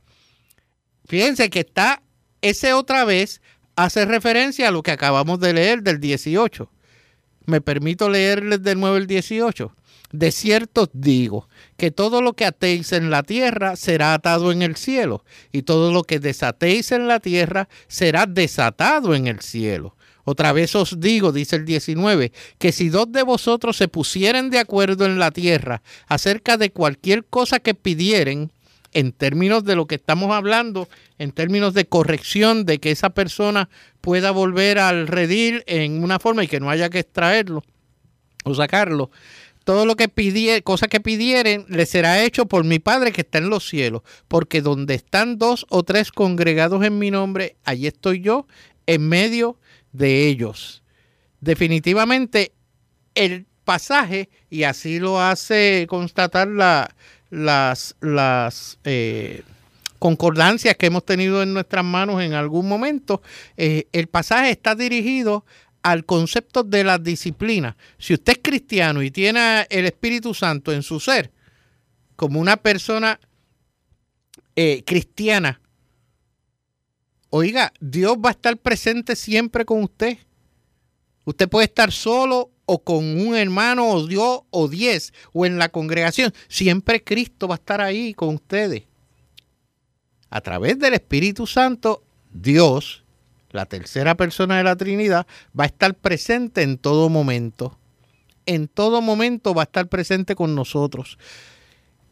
fíjense 1.06 1.50
que 1.50 1.60
está 1.60 2.02
ese 2.42 2.74
otra 2.74 3.04
vez 3.04 3.40
hace 3.76 4.04
referencia 4.06 4.68
a 4.68 4.70
lo 4.70 4.82
que 4.82 4.90
acabamos 4.90 5.38
de 5.38 5.52
leer 5.52 5.82
del 5.82 6.00
18. 6.00 6.70
Me 7.44 7.60
permito 7.60 8.08
leerles 8.08 8.62
de 8.62 8.74
nuevo 8.74 8.96
el 8.96 9.06
18. 9.06 9.72
De 10.12 10.30
cierto 10.30 10.88
digo 10.92 11.48
que 11.76 11.90
todo 11.90 12.22
lo 12.22 12.32
que 12.32 12.46
atéis 12.46 12.92
en 12.92 13.10
la 13.10 13.22
tierra 13.22 13.76
será 13.76 14.14
atado 14.14 14.50
en 14.50 14.62
el 14.62 14.76
cielo, 14.76 15.24
y 15.52 15.62
todo 15.62 15.92
lo 15.92 16.04
que 16.04 16.20
desatéis 16.20 16.92
en 16.92 17.06
la 17.06 17.20
tierra 17.20 17.68
será 17.88 18.26
desatado 18.26 19.14
en 19.14 19.26
el 19.26 19.40
cielo. 19.40 19.96
Otra 20.24 20.52
vez 20.52 20.74
os 20.74 20.98
digo, 20.98 21.30
dice 21.30 21.56
el 21.56 21.64
19, 21.64 22.32
que 22.58 22.72
si 22.72 22.88
dos 22.88 23.12
de 23.12 23.22
vosotros 23.22 23.76
se 23.76 23.88
pusieren 23.88 24.50
de 24.50 24.58
acuerdo 24.58 25.06
en 25.06 25.20
la 25.20 25.30
tierra 25.30 25.82
acerca 26.08 26.56
de 26.56 26.70
cualquier 26.70 27.24
cosa 27.24 27.60
que 27.60 27.74
pidieren, 27.74 28.52
en 28.96 29.12
términos 29.12 29.62
de 29.64 29.76
lo 29.76 29.86
que 29.86 29.96
estamos 29.96 30.32
hablando, 30.32 30.88
en 31.18 31.30
términos 31.30 31.74
de 31.74 31.84
corrección, 31.84 32.64
de 32.64 32.78
que 32.78 32.90
esa 32.90 33.10
persona 33.10 33.68
pueda 34.00 34.30
volver 34.30 34.78
al 34.78 35.06
redil 35.06 35.64
en 35.66 36.02
una 36.02 36.18
forma 36.18 36.42
y 36.42 36.48
que 36.48 36.60
no 36.60 36.70
haya 36.70 36.88
que 36.88 37.00
extraerlo 37.00 37.62
o 38.44 38.54
sacarlo. 38.54 39.10
Todo 39.64 39.84
lo 39.84 39.96
que 39.96 40.08
pidiere, 40.08 40.62
cosa 40.62 40.88
que 40.88 41.00
pidieren, 41.00 41.66
le 41.68 41.84
será 41.84 42.24
hecho 42.24 42.46
por 42.46 42.64
mi 42.64 42.78
Padre 42.78 43.12
que 43.12 43.20
está 43.20 43.36
en 43.36 43.50
los 43.50 43.68
cielos, 43.68 44.00
porque 44.28 44.62
donde 44.62 44.94
están 44.94 45.36
dos 45.36 45.66
o 45.68 45.82
tres 45.82 46.10
congregados 46.10 46.82
en 46.82 46.98
mi 46.98 47.10
nombre, 47.10 47.56
allí 47.64 47.86
estoy 47.86 48.22
yo, 48.22 48.46
en 48.86 49.06
medio 49.06 49.58
de 49.92 50.26
ellos. 50.26 50.82
Definitivamente, 51.42 52.52
el 53.14 53.44
pasaje, 53.64 54.30
y 54.48 54.62
así 54.62 55.00
lo 55.00 55.20
hace 55.20 55.86
constatar 55.86 56.48
la, 56.48 56.94
las, 57.30 57.96
las 58.00 58.78
eh, 58.84 59.42
concordancias 59.98 60.76
que 60.76 60.86
hemos 60.86 61.04
tenido 61.04 61.42
en 61.42 61.52
nuestras 61.52 61.84
manos 61.84 62.22
en 62.22 62.34
algún 62.34 62.68
momento, 62.68 63.22
eh, 63.56 63.88
el 63.92 64.06
pasaje 64.06 64.50
está 64.50 64.74
dirigido 64.74 65.44
al 65.82 66.04
concepto 66.04 66.62
de 66.62 66.84
la 66.84 66.98
disciplina. 66.98 67.76
Si 67.98 68.14
usted 68.14 68.34
es 68.34 68.40
cristiano 68.42 69.02
y 69.02 69.10
tiene 69.10 69.66
el 69.70 69.86
Espíritu 69.86 70.34
Santo 70.34 70.72
en 70.72 70.82
su 70.82 71.00
ser, 71.00 71.30
como 72.16 72.40
una 72.40 72.56
persona 72.56 73.20
eh, 74.56 74.82
cristiana, 74.84 75.60
oiga, 77.30 77.72
Dios 77.80 78.16
va 78.16 78.30
a 78.30 78.32
estar 78.32 78.56
presente 78.56 79.14
siempre 79.14 79.64
con 79.64 79.82
usted. 79.82 80.18
Usted 81.26 81.48
puede 81.50 81.66
estar 81.66 81.92
solo 81.92 82.50
o 82.64 82.82
con 82.82 83.04
un 83.20 83.36
hermano 83.36 83.90
o 83.90 84.06
Dios 84.06 84.40
o 84.50 84.68
diez 84.68 85.12
o 85.34 85.44
en 85.44 85.58
la 85.58 85.68
congregación. 85.68 86.32
Siempre 86.48 87.04
Cristo 87.04 87.46
va 87.46 87.56
a 87.56 87.58
estar 87.58 87.82
ahí 87.82 88.14
con 88.14 88.36
ustedes. 88.36 88.84
A 90.30 90.40
través 90.40 90.78
del 90.78 90.94
Espíritu 90.94 91.46
Santo, 91.46 92.02
Dios 92.32 93.04
la 93.56 93.66
tercera 93.66 94.14
persona 94.14 94.58
de 94.58 94.64
la 94.64 94.76
Trinidad, 94.76 95.26
va 95.58 95.64
a 95.64 95.66
estar 95.66 95.94
presente 95.94 96.62
en 96.62 96.78
todo 96.78 97.08
momento. 97.08 97.76
En 98.44 98.68
todo 98.68 99.00
momento 99.02 99.54
va 99.54 99.62
a 99.62 99.64
estar 99.64 99.88
presente 99.88 100.36
con 100.36 100.54
nosotros. 100.54 101.18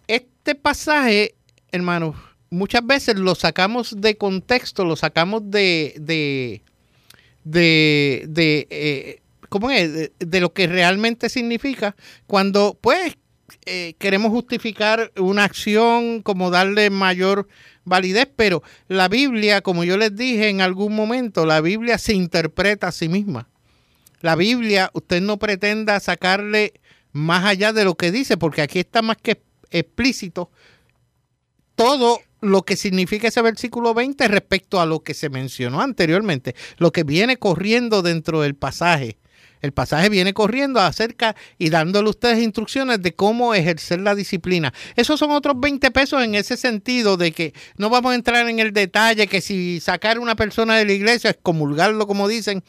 Este 0.08 0.56
pasaje, 0.56 1.36
hermanos, 1.70 2.16
muchas 2.50 2.84
veces 2.84 3.16
lo 3.16 3.36
sacamos 3.36 4.00
de 4.00 4.16
contexto, 4.16 4.84
lo 4.84 4.96
sacamos 4.96 5.42
de, 5.50 5.94
de, 6.00 6.62
de, 7.44 8.24
de 8.28 8.66
eh, 8.70 9.22
¿cómo 9.48 9.70
es? 9.70 10.10
De, 10.18 10.40
lo 10.40 10.52
que 10.52 10.66
realmente 10.66 11.28
significa 11.28 11.94
cuando, 12.26 12.76
pues, 12.80 13.16
eh, 13.66 13.94
queremos 13.98 14.30
justificar 14.30 15.12
una 15.16 15.44
acción 15.44 16.22
como 16.22 16.50
darle 16.50 16.90
mayor 16.90 17.46
validez, 17.84 18.28
pero 18.34 18.62
la 18.88 19.08
Biblia, 19.08 19.60
como 19.60 19.84
yo 19.84 19.96
les 19.96 20.16
dije 20.16 20.48
en 20.48 20.60
algún 20.60 20.96
momento, 20.96 21.46
la 21.46 21.60
Biblia 21.60 21.98
se 21.98 22.14
interpreta 22.14 22.88
a 22.88 22.92
sí 22.92 23.08
misma. 23.08 23.48
La 24.20 24.34
Biblia, 24.34 24.90
usted 24.94 25.20
no 25.20 25.38
pretenda 25.38 26.00
sacarle 26.00 26.72
más 27.12 27.44
allá 27.44 27.72
de 27.72 27.84
lo 27.84 27.94
que 27.94 28.10
dice, 28.10 28.36
porque 28.36 28.62
aquí 28.62 28.80
está 28.80 29.02
más 29.02 29.18
que 29.18 29.40
explícito 29.70 30.50
todo 31.74 32.20
lo 32.44 32.62
que 32.62 32.76
significa 32.76 33.28
ese 33.28 33.42
versículo 33.42 33.94
20 33.94 34.28
respecto 34.28 34.80
a 34.80 34.86
lo 34.86 35.00
que 35.00 35.14
se 35.14 35.30
mencionó 35.30 35.80
anteriormente, 35.80 36.54
lo 36.78 36.92
que 36.92 37.04
viene 37.04 37.36
corriendo 37.36 38.02
dentro 38.02 38.40
del 38.40 38.54
pasaje. 38.54 39.18
El 39.64 39.72
pasaje 39.72 40.10
viene 40.10 40.34
corriendo 40.34 40.78
acerca 40.78 41.34
y 41.56 41.70
dándole 41.70 42.08
a 42.08 42.10
ustedes 42.10 42.42
instrucciones 42.42 43.00
de 43.00 43.14
cómo 43.14 43.54
ejercer 43.54 43.98
la 43.98 44.14
disciplina. 44.14 44.74
Esos 44.94 45.18
son 45.18 45.30
otros 45.30 45.58
20 45.58 45.90
pesos 45.90 46.22
en 46.22 46.34
ese 46.34 46.58
sentido 46.58 47.16
de 47.16 47.32
que 47.32 47.54
no 47.78 47.88
vamos 47.88 48.12
a 48.12 48.14
entrar 48.14 48.46
en 48.46 48.58
el 48.58 48.74
detalle 48.74 49.26
que 49.26 49.40
si 49.40 49.80
sacar 49.80 50.18
a 50.18 50.20
una 50.20 50.36
persona 50.36 50.76
de 50.76 50.84
la 50.84 50.92
iglesia, 50.92 51.30
es 51.30 51.38
comulgarlo 51.40 52.06
como 52.06 52.28
dicen, 52.28 52.62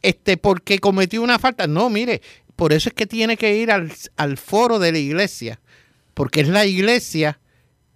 este, 0.00 0.38
porque 0.38 0.78
cometió 0.78 1.20
una 1.20 1.38
falta. 1.38 1.66
No, 1.66 1.90
mire, 1.90 2.22
por 2.56 2.72
eso 2.72 2.88
es 2.88 2.94
que 2.94 3.06
tiene 3.06 3.36
que 3.36 3.54
ir 3.56 3.70
al, 3.70 3.92
al 4.16 4.38
foro 4.38 4.78
de 4.78 4.92
la 4.92 4.98
iglesia, 4.98 5.60
porque 6.14 6.40
es 6.40 6.48
la 6.48 6.64
iglesia 6.64 7.40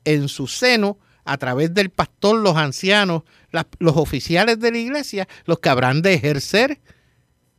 en 0.04 0.28
su 0.28 0.46
seno, 0.46 0.98
a 1.24 1.37
través 1.38 1.72
del 1.74 1.90
pastor, 1.90 2.37
los 2.37 2.56
ancianos, 2.56 3.22
los 3.78 3.96
oficiales 3.96 4.58
de 4.58 4.70
la 4.70 4.78
iglesia, 4.78 5.28
los 5.44 5.61
que 5.61 5.68
habrán 5.68 6.02
de 6.02 6.14
ejercer 6.14 6.80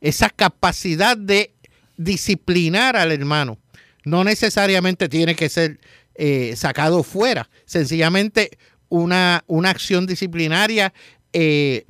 esa 0.02 0.30
capacidad 0.30 1.16
de 1.18 1.54
disciplinar 1.98 2.96
al 2.96 3.12
hermano. 3.12 3.58
No 4.04 4.24
necesariamente 4.24 5.08
tiene 5.08 5.36
que 5.36 5.50
ser 5.50 5.80
eh, 6.16 6.56
sacado 6.58 7.04
fuera, 7.04 7.50
sencillamente 7.66 8.58
una, 8.90 9.44
una 9.48 9.70
acción 9.70 10.06
disciplinaria 10.06 10.94
eh, 11.32 11.86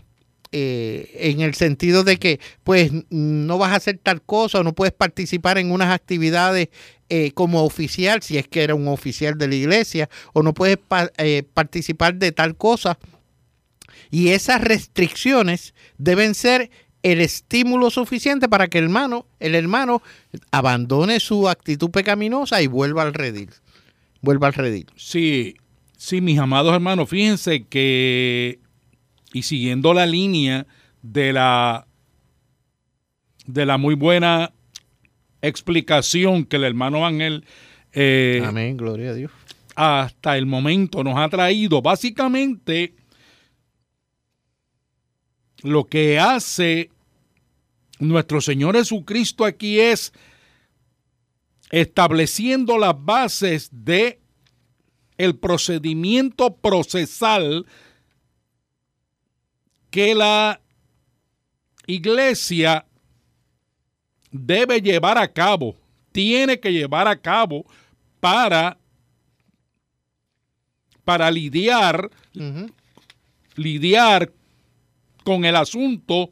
eh, 0.56 1.10
en 1.16 1.42
el 1.42 1.56
sentido 1.56 2.04
de 2.04 2.18
que 2.18 2.40
pues 2.64 2.92
no 3.10 3.58
vas 3.58 3.72
a 3.72 3.78
hacer 3.78 4.00
tal 4.02 4.22
cosa 4.22 4.62
no 4.62 4.74
puedes 4.74 4.94
participar 4.94 5.58
en 5.58 5.72
unas 5.72 5.92
actividades 5.92 6.70
como 7.34 7.64
oficial, 7.64 8.22
si 8.22 8.38
es 8.38 8.48
que 8.48 8.64
era 8.64 8.76
un 8.76 8.88
oficial 8.88 9.38
de 9.38 9.48
la 9.48 9.56
iglesia, 9.56 10.10
o 10.34 10.44
no 10.44 10.54
puedes 10.54 10.78
participar 11.54 12.16
de 12.16 12.32
tal 12.32 12.56
cosa. 12.56 12.98
Y 14.10 14.30
esas 14.30 14.62
restricciones 14.62 15.74
deben 15.98 16.36
ser 16.36 16.70
el 17.04 17.20
estímulo 17.20 17.90
suficiente 17.90 18.48
para 18.48 18.68
que 18.70 18.78
el 18.78 18.86
hermano, 18.86 19.28
el 19.40 19.56
hermano 19.56 20.02
abandone 20.52 21.20
su 21.20 21.50
actitud 21.50 21.92
pecaminosa 21.92 22.62
y 22.62 22.68
vuelva 22.68 23.04
al 23.04 23.14
redil. 23.14 23.50
Vuelva 24.22 24.48
al 24.48 24.54
redil. 24.54 24.88
Sí, 24.96 25.56
sí, 25.98 26.22
mis 26.22 26.40
amados 26.40 26.74
hermanos, 26.74 27.10
fíjense 27.10 27.66
que, 27.66 28.60
y 29.34 29.44
siguiendo 29.44 29.94
la 29.94 30.06
línea 30.06 30.66
de 31.02 31.34
la, 31.34 31.88
de 33.46 33.66
la 33.66 33.78
muy 33.78 33.96
buena 33.96 34.54
explicación 35.44 36.46
que 36.46 36.56
el 36.56 36.64
hermano 36.64 37.06
Ángel 37.06 37.46
eh, 37.92 38.42
Amén, 38.44 38.76
gloria 38.76 39.12
a 39.12 39.14
Dios. 39.14 39.32
Hasta 39.76 40.38
el 40.38 40.48
momento 40.48 41.04
nos 41.04 41.18
ha 41.18 41.30
traído 41.30 41.82
básicamente 41.82 42.96
lo 45.62 45.86
que 45.86 46.20
hace 46.20 46.90
nuestro 48.00 48.42
Señor 48.42 48.76
Jesucristo 48.76 49.46
aquí 49.46 49.80
es 49.80 50.12
estableciendo 51.72 52.78
las 52.78 52.94
bases 52.98 53.70
de 53.72 54.20
el 55.18 55.36
procedimiento 55.38 56.56
procesal 56.56 57.66
que 59.90 60.16
la 60.16 60.62
iglesia 61.86 62.86
debe 64.34 64.82
llevar 64.82 65.18
a 65.18 65.32
cabo, 65.32 65.78
tiene 66.12 66.60
que 66.60 66.74
llevar 66.74 67.08
a 67.08 67.16
cabo 67.16 67.66
para, 68.20 68.78
para 71.06 71.32
lidiar, 71.32 72.10
lidiar 73.56 74.32
con 75.24 75.46
el 75.46 75.56
asunto 75.56 76.32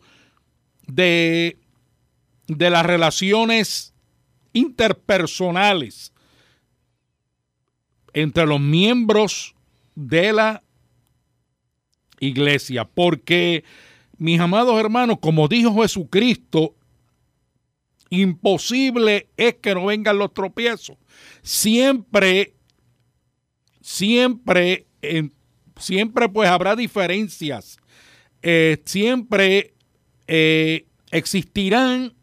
de, 0.87 1.57
de 2.47 2.69
las 2.69 2.85
relaciones 2.85 3.93
interpersonales 4.51 6.11
entre 8.13 8.45
los 8.45 8.59
miembros 8.59 9.55
de 9.95 10.33
la 10.33 10.63
iglesia. 12.19 12.83
Porque, 12.83 13.63
mis 14.17 14.39
amados 14.39 14.77
hermanos, 14.79 15.19
como 15.21 15.47
dijo 15.47 15.81
Jesucristo, 15.81 16.75
imposible 18.12 19.30
es 19.38 19.56
que 19.56 19.74
no 19.74 19.86
vengan 19.86 20.19
los 20.19 20.34
tropiezos. 20.34 20.97
Siempre, 21.41 22.54
siempre, 23.82 24.86
siempre 25.78 26.30
pues 26.30 26.50
habrá 26.50 26.76
diferencias. 26.76 27.80
Eh, 28.43 28.82
siempre 28.86 29.74
eh, 30.28 30.86
existirán 31.10 32.13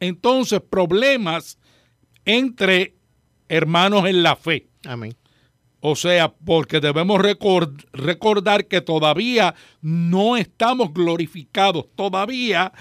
entonces 0.00 0.60
problemas 0.60 1.58
entre 2.24 2.94
hermanos 3.48 4.06
en 4.06 4.22
la 4.22 4.36
fe. 4.36 4.68
Amén. 4.84 5.16
O 5.80 5.96
sea, 5.96 6.34
porque 6.34 6.80
debemos 6.80 7.22
recordar 7.92 8.66
que 8.66 8.80
todavía 8.80 9.54
no 9.80 10.36
estamos 10.36 10.92
glorificados, 10.92 11.86
todavía, 11.94 12.72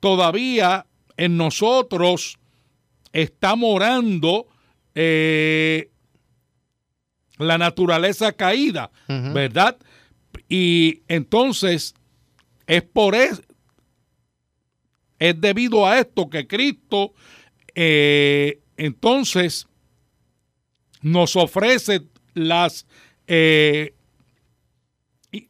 todavía 0.00 0.86
en 1.16 1.36
nosotros 1.36 2.38
está 3.12 3.56
morando 3.56 4.46
eh, 4.94 5.90
la 7.38 7.58
naturaleza 7.58 8.32
caída, 8.32 8.90
¿verdad? 9.08 9.76
Y 10.48 11.02
entonces 11.08 11.94
es 12.66 12.82
por, 12.82 13.14
eso, 13.14 13.42
es 15.18 15.40
debido 15.40 15.86
a 15.86 15.98
esto 15.98 16.28
que 16.28 16.46
Cristo 16.46 17.12
eh, 17.74 18.60
entonces 18.76 19.66
nos 21.02 21.36
ofrece 21.36 22.02
las, 22.34 22.86
eh, 23.26 23.94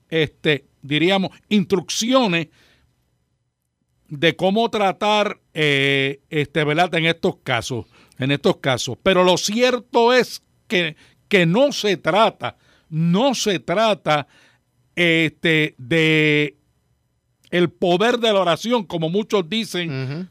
este, 0.08 0.66
diríamos, 0.82 1.30
instrucciones 1.48 2.48
de 4.08 4.36
cómo 4.36 4.70
tratar 4.70 5.40
eh, 5.54 6.20
este, 6.30 6.60
en 6.60 7.06
estos 7.06 7.36
casos, 7.42 7.86
en 8.18 8.30
estos 8.30 8.58
casos. 8.58 8.96
Pero 9.02 9.24
lo 9.24 9.36
cierto 9.36 10.12
es 10.12 10.42
que, 10.68 10.96
que 11.28 11.46
no 11.46 11.72
se 11.72 11.96
trata, 11.96 12.56
no 12.88 13.34
se 13.34 13.58
trata 13.58 14.26
este, 14.94 15.74
de 15.78 16.56
el 17.50 17.70
poder 17.70 18.18
de 18.18 18.32
la 18.32 18.40
oración, 18.40 18.84
como 18.84 19.08
muchos 19.08 19.48
dicen 19.48 20.28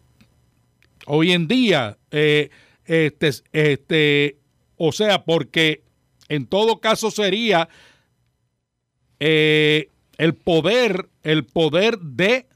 hoy 1.05 1.31
en 1.31 1.47
día. 1.47 1.97
Eh, 2.11 2.49
este, 2.85 3.31
este, 3.51 4.37
o 4.77 4.91
sea, 4.91 5.23
porque 5.23 5.83
En 6.27 6.47
todo 6.47 6.79
caso 6.79 7.11
sería 7.11 7.69
eh, 9.19 9.89
el 10.17 10.33
poder, 10.33 11.09
el 11.23 11.45
poder 11.45 11.99
de 11.99 12.47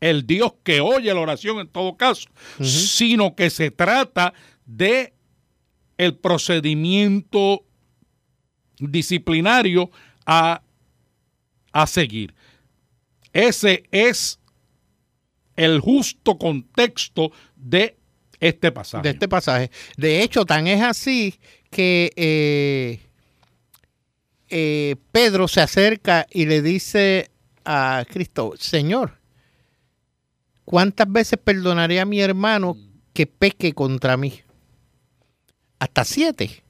el 0.00 0.26
Dios 0.26 0.52
que 0.62 0.80
oye 0.80 1.12
la 1.12 1.20
oración 1.20 1.58
en 1.58 1.68
todo 1.68 1.96
caso, 1.96 2.28
sino 2.60 3.34
que 3.34 3.50
se 3.50 3.70
trata 3.70 4.32
de 4.64 5.12
el 5.96 6.14
procedimiento 6.16 7.64
disciplinario 8.78 9.90
a, 10.24 10.62
a 11.72 11.86
seguir. 11.86 12.34
Ese 13.32 13.84
es 13.90 14.38
el 15.56 15.80
justo 15.80 16.38
contexto 16.38 17.32
de 17.56 17.96
este 18.38 18.70
pasaje. 18.70 19.02
De 19.02 19.10
este 19.10 19.28
pasaje. 19.28 19.70
De 19.96 20.22
hecho, 20.22 20.44
tan 20.44 20.68
es 20.68 20.82
así 20.82 21.34
que 21.70 22.12
eh, 22.14 23.00
eh, 24.48 24.96
Pedro 25.10 25.48
se 25.48 25.60
acerca 25.60 26.26
y 26.30 26.46
le 26.46 26.62
dice 26.62 27.30
a 27.64 28.04
Cristo, 28.08 28.54
Señor, 28.58 29.17
¿cuántas 30.68 31.10
veces 31.10 31.38
perdonaré 31.42 31.98
a 31.98 32.04
mi 32.04 32.20
hermano 32.20 32.76
que 33.14 33.26
peque 33.26 33.72
contra 33.72 34.18
mí? 34.18 34.42
Hasta 35.78 36.04
siete. 36.04 36.62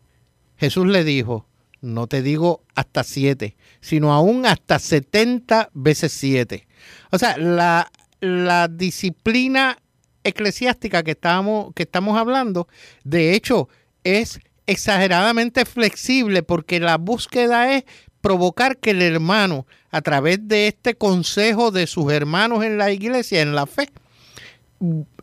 Jesús 0.57 0.87
le 0.87 1.03
dijo, 1.03 1.49
no 1.81 2.07
te 2.07 2.23
digo 2.23 2.63
hasta 2.77 3.03
siete, 3.03 3.57
sino 3.81 4.13
aún 4.13 4.47
hasta 4.47 4.79
setenta 4.79 5.69
veces 5.75 6.13
siete. 6.13 6.69
O 7.11 7.19
sea, 7.19 7.39
la, 7.39 7.91
la 8.21 8.69
disciplina 8.69 9.79
eclesiástica 10.23 11.03
que 11.03 11.13
estamos, 11.13 11.75
que 11.75 11.83
estamos 11.83 12.17
hablando, 12.17 12.69
de 13.03 13.35
hecho, 13.35 13.69
es 14.05 14.39
exageradamente 14.69 15.65
flexible 15.65 16.45
porque 16.45 16.79
la 16.79 16.99
búsqueda 16.99 17.75
es 17.75 17.85
provocar 18.21 18.79
que 18.79 18.91
el 18.91 19.03
hermano, 19.03 19.67
a 19.91 20.01
través 20.03 20.47
de 20.49 20.69
este 20.69 20.95
consejo 20.95 21.71
de 21.71 21.87
sus 21.87 22.13
hermanos 22.13 22.65
en 22.65 22.79
la 22.79 22.91
iglesia, 22.91 23.43
en 23.43 23.55
la 23.55 23.67
fe, 23.67 23.91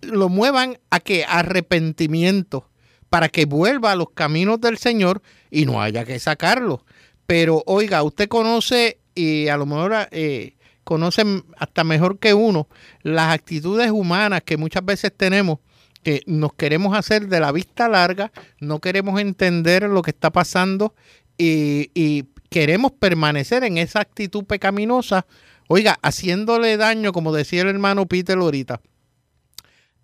lo 0.02 0.30
muevan 0.30 0.78
a 0.90 1.00
que 1.00 1.26
arrepentimiento, 1.26 2.70
para 3.10 3.30
que 3.30 3.46
vuelva 3.46 3.92
a 3.92 3.96
los 3.96 4.10
caminos 4.10 4.60
del 4.60 4.78
Señor 4.78 5.22
y 5.52 5.66
no 5.66 5.82
haya 5.82 6.04
que 6.04 6.20
sacarlo. 6.20 6.84
Pero 7.26 7.64
oiga, 7.66 8.04
usted 8.04 8.28
conoce 8.28 9.00
y 9.14 9.48
a 9.48 9.58
lo 9.58 9.66
mejor 9.66 9.94
eh, 10.12 10.56
conocen 10.84 11.46
hasta 11.58 11.84
mejor 11.84 12.20
que 12.20 12.34
uno 12.34 12.68
las 13.02 13.34
actitudes 13.34 13.92
humanas 13.92 14.44
que 14.44 14.58
muchas 14.58 14.84
veces 14.86 15.12
tenemos 15.16 15.60
que 16.06 16.22
nos 16.28 16.54
queremos 16.54 16.96
hacer 16.96 17.28
de 17.30 17.40
la 17.40 17.52
vista 17.52 17.90
larga, 17.90 18.32
no 18.60 18.80
queremos 18.80 19.20
entender 19.20 19.90
lo 19.90 20.04
que 20.04 20.12
está 20.12 20.30
pasando 20.30 20.94
y, 21.36 22.26
queremos 22.50 22.92
permanecer 22.92 23.64
en 23.64 23.78
esa 23.78 24.02
actitud 24.02 24.46
pecaminosa, 24.46 25.26
oiga, 25.68 25.98
haciéndole 26.02 26.78
daño, 26.78 27.12
como 27.12 27.34
decía 27.34 27.62
el 27.62 27.70
hermano 27.70 28.06
Peter 28.06 28.38
ahorita, 28.38 28.82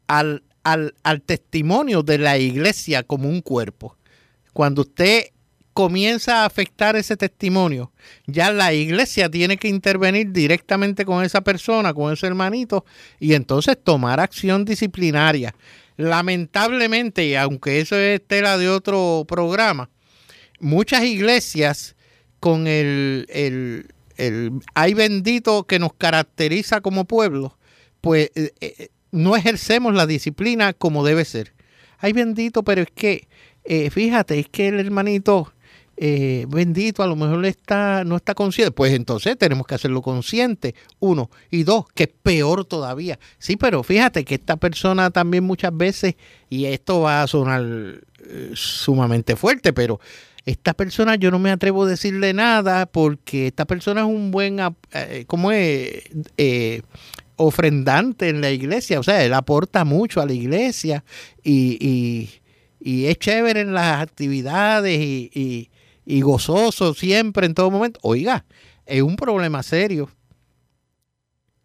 al, 0.07 0.43
al, 0.63 0.95
al 1.03 1.21
testimonio 1.21 2.03
de 2.03 2.17
la 2.17 2.37
iglesia 2.37 3.03
como 3.03 3.29
un 3.29 3.41
cuerpo. 3.41 3.97
Cuando 4.53 4.81
usted 4.81 5.27
comienza 5.73 6.41
a 6.41 6.45
afectar 6.45 6.95
ese 6.95 7.15
testimonio, 7.15 7.93
ya 8.27 8.51
la 8.51 8.73
iglesia 8.73 9.29
tiene 9.29 9.57
que 9.57 9.69
intervenir 9.69 10.31
directamente 10.31 11.05
con 11.05 11.23
esa 11.23 11.41
persona, 11.41 11.93
con 11.93 12.11
ese 12.11 12.27
hermanito, 12.27 12.85
y 13.19 13.33
entonces 13.33 13.77
tomar 13.81 14.19
acción 14.19 14.65
disciplinaria. 14.65 15.55
Lamentablemente, 15.97 17.25
y 17.25 17.35
aunque 17.35 17.79
eso 17.79 17.95
es 17.95 18.25
tela 18.25 18.57
de 18.57 18.69
otro 18.69 19.23
programa, 19.27 19.89
muchas 20.59 21.03
iglesias 21.03 21.95
con 22.41 22.65
el, 22.65 23.27
el, 23.29 23.85
el 24.17 24.51
ay 24.73 24.95
bendito 24.95 25.63
que 25.63 25.79
nos 25.79 25.93
caracteriza 25.93 26.81
como 26.81 27.05
pueblo, 27.05 27.55
pues 28.01 28.31
eh, 28.35 28.51
eh, 28.59 28.89
no 29.11 29.35
ejercemos 29.35 29.93
la 29.93 30.07
disciplina 30.07 30.73
como 30.73 31.05
debe 31.05 31.23
ser. 31.23 31.53
Ay 31.99 32.13
bendito, 32.13 32.63
pero 32.63 32.81
es 32.81 32.89
que, 32.93 33.27
eh, 33.63 33.91
fíjate, 33.91 34.39
es 34.39 34.49
que 34.49 34.67
el 34.67 34.79
hermanito 34.79 35.53
bendito, 36.47 37.03
a 37.03 37.07
lo 37.07 37.15
mejor 37.15 37.45
está, 37.45 38.03
no 38.03 38.15
está 38.15 38.33
consciente. 38.33 38.71
Pues 38.71 38.91
entonces 38.93 39.37
tenemos 39.37 39.67
que 39.67 39.75
hacerlo 39.75 40.01
consciente, 40.01 40.73
uno. 40.99 41.29
Y 41.51 41.61
dos, 41.61 41.85
que 41.93 42.05
es 42.05 42.09
peor 42.23 42.65
todavía. 42.65 43.19
Sí, 43.37 43.55
pero 43.55 43.83
fíjate 43.83 44.25
que 44.25 44.33
esta 44.33 44.57
persona 44.57 45.11
también 45.11 45.43
muchas 45.43 45.77
veces, 45.77 46.15
y 46.49 46.65
esto 46.65 47.01
va 47.01 47.21
a 47.21 47.27
sonar 47.27 48.01
sumamente 48.55 49.35
fuerte, 49.35 49.73
pero 49.73 49.99
esta 50.45 50.73
persona 50.73 51.15
yo 51.15 51.31
no 51.31 51.39
me 51.39 51.51
atrevo 51.51 51.83
a 51.83 51.89
decirle 51.89 52.33
nada 52.33 52.85
porque 52.85 53.47
esta 53.47 53.65
persona 53.65 54.01
es 54.01 54.07
un 54.07 54.31
buen, 54.31 54.57
eh, 54.93 55.25
¿cómo 55.27 55.51
es? 55.51 56.03
ofrendante 57.37 58.29
en 58.29 58.39
la 58.39 58.51
iglesia, 58.51 58.99
o 58.99 59.03
sea, 59.03 59.23
él 59.23 59.33
aporta 59.33 59.83
mucho 59.83 60.21
a 60.21 60.27
la 60.27 60.33
iglesia 60.33 61.03
y, 61.43 62.29
es 62.79 63.17
chévere 63.17 63.61
en 63.61 63.73
las 63.73 64.01
actividades 64.01 64.99
y 65.01 66.21
gozoso 66.21 66.93
siempre, 66.93 67.47
en 67.47 67.55
todo 67.55 67.71
momento. 67.71 67.99
Oiga, 68.03 68.45
es 68.85 69.01
un 69.01 69.15
problema 69.15 69.63
serio. 69.63 70.09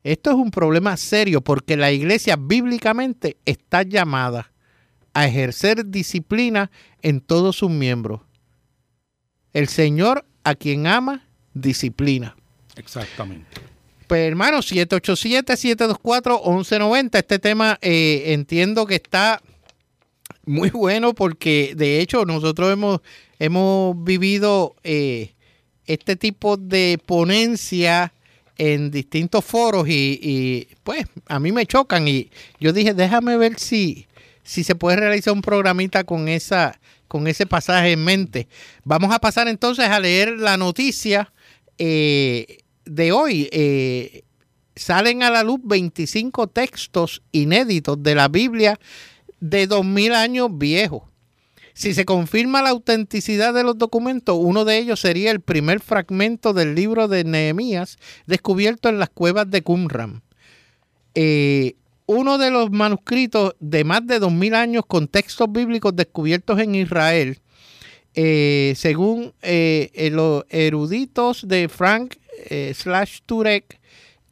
Esto 0.05 0.31
es 0.31 0.37
un 0.37 0.53
problema 0.53 0.97
serio 0.97 1.41
porque 1.41 1.77
la 1.77 1.91
iglesia 1.91 2.37
bíblicamente 2.39 3.39
está 3.45 3.83
llamada 3.83 4.53
a 5.12 5.27
ejercer 5.27 5.85
disciplina 5.87 6.71
en 7.03 7.21
todos 7.21 7.57
sus 7.57 7.71
miembros. 7.71 8.21
El 9.57 9.66
Señor 9.69 10.25
a 10.45 10.55
quien 10.55 10.87
ama, 10.87 11.27
disciplina. 11.55 12.37
Exactamente. 12.77 13.47
Pues 14.07 14.29
hermano, 14.29 14.59
787-724-1190. 14.59 17.19
Este 17.19 17.38
tema 17.38 17.79
eh, 17.81 18.35
entiendo 18.35 18.85
que 18.85 18.97
está 18.97 19.40
muy 20.45 20.69
bueno 20.69 21.14
porque 21.14 21.73
de 21.75 22.01
hecho 22.01 22.27
nosotros 22.27 22.71
hemos 22.71 23.01
hemos 23.38 24.05
vivido 24.05 24.77
eh, 24.85 25.33
este 25.87 26.16
tipo 26.16 26.59
de 26.59 27.01
ponencia 27.07 28.12
en 28.59 28.90
distintos 28.90 29.42
foros 29.42 29.88
y, 29.88 30.69
pues 30.85 31.07
a 31.29 31.40
mí 31.40 31.51
me 31.51 31.64
chocan 31.64 32.07
y 32.09 32.31
yo 32.61 32.75
dije 32.75 32.92
déjame 32.92 33.38
ver 33.38 33.59
si, 33.59 34.07
si 34.42 34.64
se 34.64 34.75
puede 34.75 34.99
realizar 34.99 35.33
un 35.33 35.40
programita 35.40 36.05
con 36.05 36.29
esa 36.29 36.79
con 37.09 37.27
ese 37.27 37.47
pasaje 37.47 37.92
en 37.92 38.05
mente. 38.05 38.49
Vamos 38.85 39.14
a 39.14 39.19
pasar 39.19 39.49
entonces 39.49 39.87
a 39.87 40.01
leer 40.01 40.38
la 40.38 40.57
noticia 40.57 41.33
eh, 41.79 42.59
de 42.85 43.12
hoy. 43.12 43.49
Eh, 43.53 44.23
salen 44.75 45.23
a 45.23 45.31
la 45.31 45.42
luz 45.42 45.61
25 45.64 46.47
textos 46.49 47.23
inéditos 47.33 48.03
de 48.03 48.14
la 48.14 48.29
Biblia 48.29 48.79
de 49.40 49.66
2000 49.66 50.12
años 50.12 50.49
viejos. 50.53 51.03
Si 51.75 51.92
se 51.92 52.07
confirma 52.07 52.62
la 52.62 52.71
autenticidad 52.71 53.53
de 53.53 53.62
los 53.62 53.77
documentos, 53.77 54.38
uno 54.40 54.64
de 54.64 54.79
ellos 54.79 55.01
sería 55.01 55.31
el 55.31 55.40
primer 55.40 55.81
fragmento 55.81 56.55
del 56.55 56.75
libro 56.75 57.07
de 57.07 57.25
Nehemías 57.25 57.99
descubierto 58.27 58.88
en 58.88 58.99
las 58.99 59.11
cuevas 59.11 59.51
de 59.51 59.62
Qumran. 59.62 60.23
Eh, 61.14 61.77
uno 62.07 62.38
de 62.38 62.51
los 62.51 62.71
manuscritos 62.71 63.55
de 63.61 63.85
más 63.85 64.07
de 64.07 64.19
2000 64.19 64.55
años 64.55 64.85
con 64.87 65.09
textos 65.09 65.51
bíblicos 65.51 65.95
descubiertos 65.95 66.59
en 66.61 66.75
Israel, 66.75 67.40
eh, 68.14 68.73
según 68.77 69.35
eh, 69.42 70.09
los 70.12 70.45
eruditos 70.49 71.47
de 71.47 71.69
Frank 71.69 72.16
slash 72.75 73.21
Turek, 73.27 73.81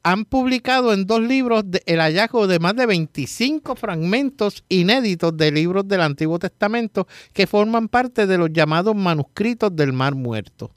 han 0.04 0.26
publicado 0.26 0.92
en 0.92 1.06
dos 1.06 1.22
libros 1.22 1.64
el 1.86 1.98
hallazgo 1.98 2.46
de 2.46 2.58
más 2.58 2.76
de 2.76 2.84
25 2.84 3.74
fragmentos 3.74 4.62
inéditos 4.68 5.34
de 5.34 5.50
libros 5.50 5.88
del 5.88 6.02
Antiguo 6.02 6.38
Testamento 6.38 7.08
que 7.32 7.46
forman 7.46 7.88
parte 7.88 8.26
de 8.26 8.36
los 8.36 8.52
llamados 8.52 8.94
manuscritos 8.94 9.74
del 9.74 9.94
Mar 9.94 10.14
Muerto. 10.14 10.70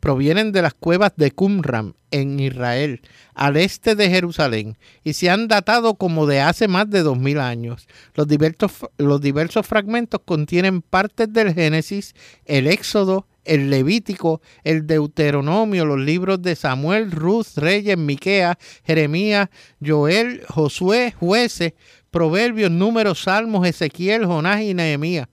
Provienen 0.00 0.52
de 0.52 0.62
las 0.62 0.74
cuevas 0.74 1.12
de 1.16 1.30
Qumran 1.30 1.94
en 2.10 2.40
Israel, 2.40 3.02
al 3.34 3.56
este 3.56 3.94
de 3.94 4.08
Jerusalén, 4.08 4.78
y 5.04 5.12
se 5.12 5.30
han 5.30 5.48
datado 5.48 5.94
como 5.94 6.26
de 6.26 6.40
hace 6.40 6.68
más 6.68 6.88
de 6.88 7.02
2000 7.02 7.38
años. 7.38 7.88
Los 8.14 8.28
diversos, 8.28 8.72
los 8.96 9.20
diversos 9.20 9.66
fragmentos 9.66 10.20
contienen 10.24 10.82
partes 10.82 11.32
del 11.32 11.54
Génesis, 11.54 12.14
el 12.46 12.66
Éxodo, 12.66 13.26
el 13.48 13.70
Levítico, 13.70 14.40
el 14.62 14.86
Deuteronomio, 14.86 15.86
los 15.86 15.98
libros 15.98 16.40
de 16.42 16.54
Samuel, 16.54 17.10
Ruth, 17.10 17.56
Reyes, 17.56 17.96
Miqueas, 17.96 18.56
Jeremías, 18.84 19.48
Joel, 19.84 20.42
Josué, 20.48 21.14
Jueces, 21.18 21.72
Proverbios, 22.10 22.70
Números, 22.70 23.22
Salmos, 23.22 23.66
Ezequiel, 23.66 24.26
Jonás 24.26 24.60
y 24.62 24.74
Nehemías. 24.74 25.28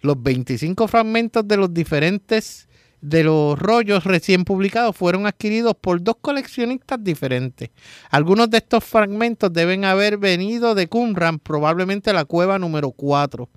Los 0.00 0.20
25 0.20 0.88
fragmentos 0.88 1.46
de 1.46 1.56
los 1.56 1.72
diferentes 1.72 2.68
de 3.02 3.24
los 3.24 3.58
rollos 3.58 4.04
recién 4.04 4.44
publicados 4.44 4.96
fueron 4.96 5.26
adquiridos 5.26 5.74
por 5.78 6.02
dos 6.02 6.16
coleccionistas 6.20 7.02
diferentes. 7.02 7.70
Algunos 8.10 8.48
de 8.48 8.58
estos 8.58 8.84
fragmentos 8.84 9.52
deben 9.52 9.84
haber 9.84 10.16
venido 10.16 10.74
de 10.74 10.86
Qumran, 10.86 11.38
probablemente 11.40 12.12
la 12.12 12.24
cueva 12.24 12.58
número 12.58 12.92
4. 12.92 13.50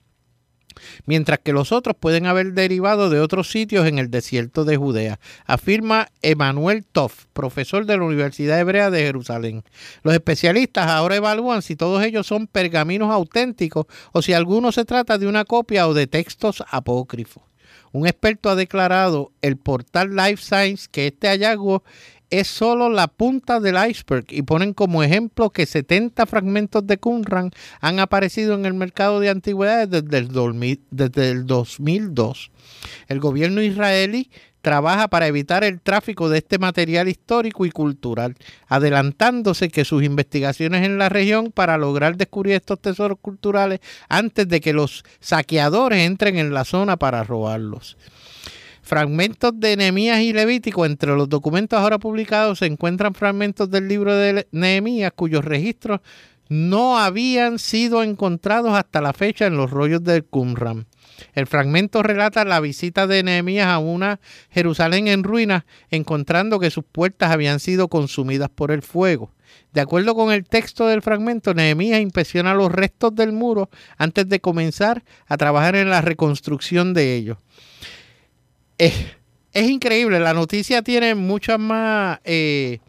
mientras 1.06 1.40
que 1.40 1.54
los 1.54 1.72
otros 1.72 1.96
pueden 1.98 2.26
haber 2.26 2.52
derivado 2.52 3.10
de 3.10 3.22
otros 3.22 3.50
sitios 3.50 3.88
en 3.88 3.98
el 3.98 4.12
desierto 4.12 4.66
de 4.66 4.76
Judea, 4.76 5.20
afirma 5.46 6.10
Emanuel 6.22 6.86
Toff, 6.86 7.28
profesor 7.32 7.86
de 7.86 7.96
la 7.96 8.04
Universidad 8.04 8.60
Hebrea 8.60 8.90
de 8.90 9.04
Jerusalén. 9.04 9.64
Los 10.04 10.14
especialistas 10.14 10.88
ahora 10.88 11.16
evalúan 11.16 11.62
si 11.62 11.78
todos 11.78 12.04
ellos 12.04 12.28
son 12.28 12.48
pergaminos 12.48 13.10
auténticos 13.10 13.86
o 14.12 14.22
si 14.22 14.34
alguno 14.34 14.74
se 14.74 14.84
trata 14.84 15.18
de 15.18 15.28
una 15.28 15.46
copia 15.46 15.88
o 15.88 15.94
de 15.94 16.08
textos 16.08 16.62
apócrifos. 16.70 17.44
Un 17.96 18.08
experto 18.08 18.50
ha 18.50 18.56
declarado 18.56 19.32
el 19.42 19.56
portal 19.56 20.18
Life 20.18 20.44
Science 20.44 20.90
que 20.92 21.08
este 21.08 21.30
hallazgo 21.30 21.82
es 22.30 22.46
solo 22.46 22.90
la 22.90 23.08
punta 23.08 23.62
del 23.62 23.78
iceberg 23.90 24.26
y 24.32 24.42
ponen 24.42 24.74
como 24.74 25.02
ejemplo 25.02 25.50
que 25.50 25.66
70 25.66 26.26
fragmentos 26.26 26.86
de 26.86 26.98
Qumran 26.98 27.52
han 27.80 28.02
aparecido 28.02 28.56
en 28.56 28.66
el 28.66 28.74
mercado 28.74 29.22
de 29.22 29.30
antigüedades 29.30 29.90
desde 29.90 30.18
el, 30.18 30.80
desde 30.92 31.30
el 31.30 31.46
2002. 31.46 32.52
El 33.08 33.22
gobierno 33.22 33.62
israelí 33.62 34.30
trabaja 34.66 35.08
para 35.10 35.28
evitar 35.28 35.64
el 35.64 35.80
tráfico 35.80 36.28
de 36.28 36.40
este 36.40 36.58
material 36.58 37.08
histórico 37.08 37.68
y 37.68 37.70
cultural, 37.70 38.34
adelantándose 38.68 39.70
que 39.70 39.86
sus 39.86 40.02
investigaciones 40.02 40.84
en 40.84 40.98
la 40.98 41.08
región 41.08 41.52
para 41.52 41.78
lograr 41.78 42.18
descubrir 42.18 42.56
estos 42.56 42.82
tesoros 42.82 43.20
culturales 43.22 43.80
antes 44.10 44.48
de 44.48 44.62
que 44.62 44.74
los 44.74 45.06
saqueadores 45.20 46.00
entren 46.00 46.40
en 46.40 46.52
la 46.52 46.66
zona 46.66 46.98
para 46.98 47.24
robarlos. 47.24 47.96
Fragmentos 48.82 49.52
de 49.54 49.78
Nehemías 49.78 50.22
y 50.22 50.34
Levítico. 50.34 50.88
Entre 50.88 51.16
los 51.16 51.30
documentos 51.30 51.78
ahora 51.78 52.00
publicados 52.00 52.58
se 52.58 52.66
encuentran 52.66 53.14
fragmentos 53.14 53.70
del 53.70 53.88
libro 53.88 54.16
de 54.16 54.48
Nehemías 54.52 55.12
cuyos 55.16 55.46
registros 55.46 56.00
no 56.50 56.98
habían 56.98 57.60
sido 57.60 58.02
encontrados 58.02 58.74
hasta 58.74 59.00
la 59.00 59.14
fecha 59.14 59.46
en 59.46 59.58
los 59.58 59.70
rollos 59.70 60.04
del 60.04 60.26
Qumran. 60.26 60.88
El 61.34 61.48
fragmento 61.48 62.04
relata 62.04 62.46
la 62.46 62.60
visita 62.60 63.08
de 63.08 63.24
Nehemías 63.24 63.68
a 63.68 63.80
una 63.80 64.20
Jerusalén 64.50 65.08
en 65.08 65.24
ruinas, 65.24 65.64
encontrando 65.90 66.60
que 66.60 66.72
sus 66.72 66.84
puertas 66.84 67.32
habían 67.32 67.60
sido 67.60 67.88
consumidas 67.88 68.50
por 68.50 68.72
el 68.72 68.82
fuego. 68.82 69.32
De 69.74 69.82
acuerdo 69.82 70.16
con 70.16 70.32
el 70.32 70.46
texto 70.46 70.88
del 70.88 71.02
fragmento, 71.02 71.54
Nehemías 71.54 72.02
inspecciona 72.02 72.54
los 72.54 72.72
restos 72.72 73.16
del 73.16 73.32
muro 73.32 73.70
antes 73.98 74.28
de 74.28 74.40
comenzar 74.40 75.04
a 75.28 75.38
trabajar 75.38 75.76
en 75.76 75.90
la 75.90 76.02
reconstrucción 76.02 76.94
de 76.94 77.16
ellos 77.16 77.38
es, 78.78 79.70
increíble, 79.70 80.20
la 80.20 80.34
noticia 80.34 80.82
tiene 80.82 81.16
muchos 81.16 81.60
más 81.60 82.20
eh, 82.24 82.80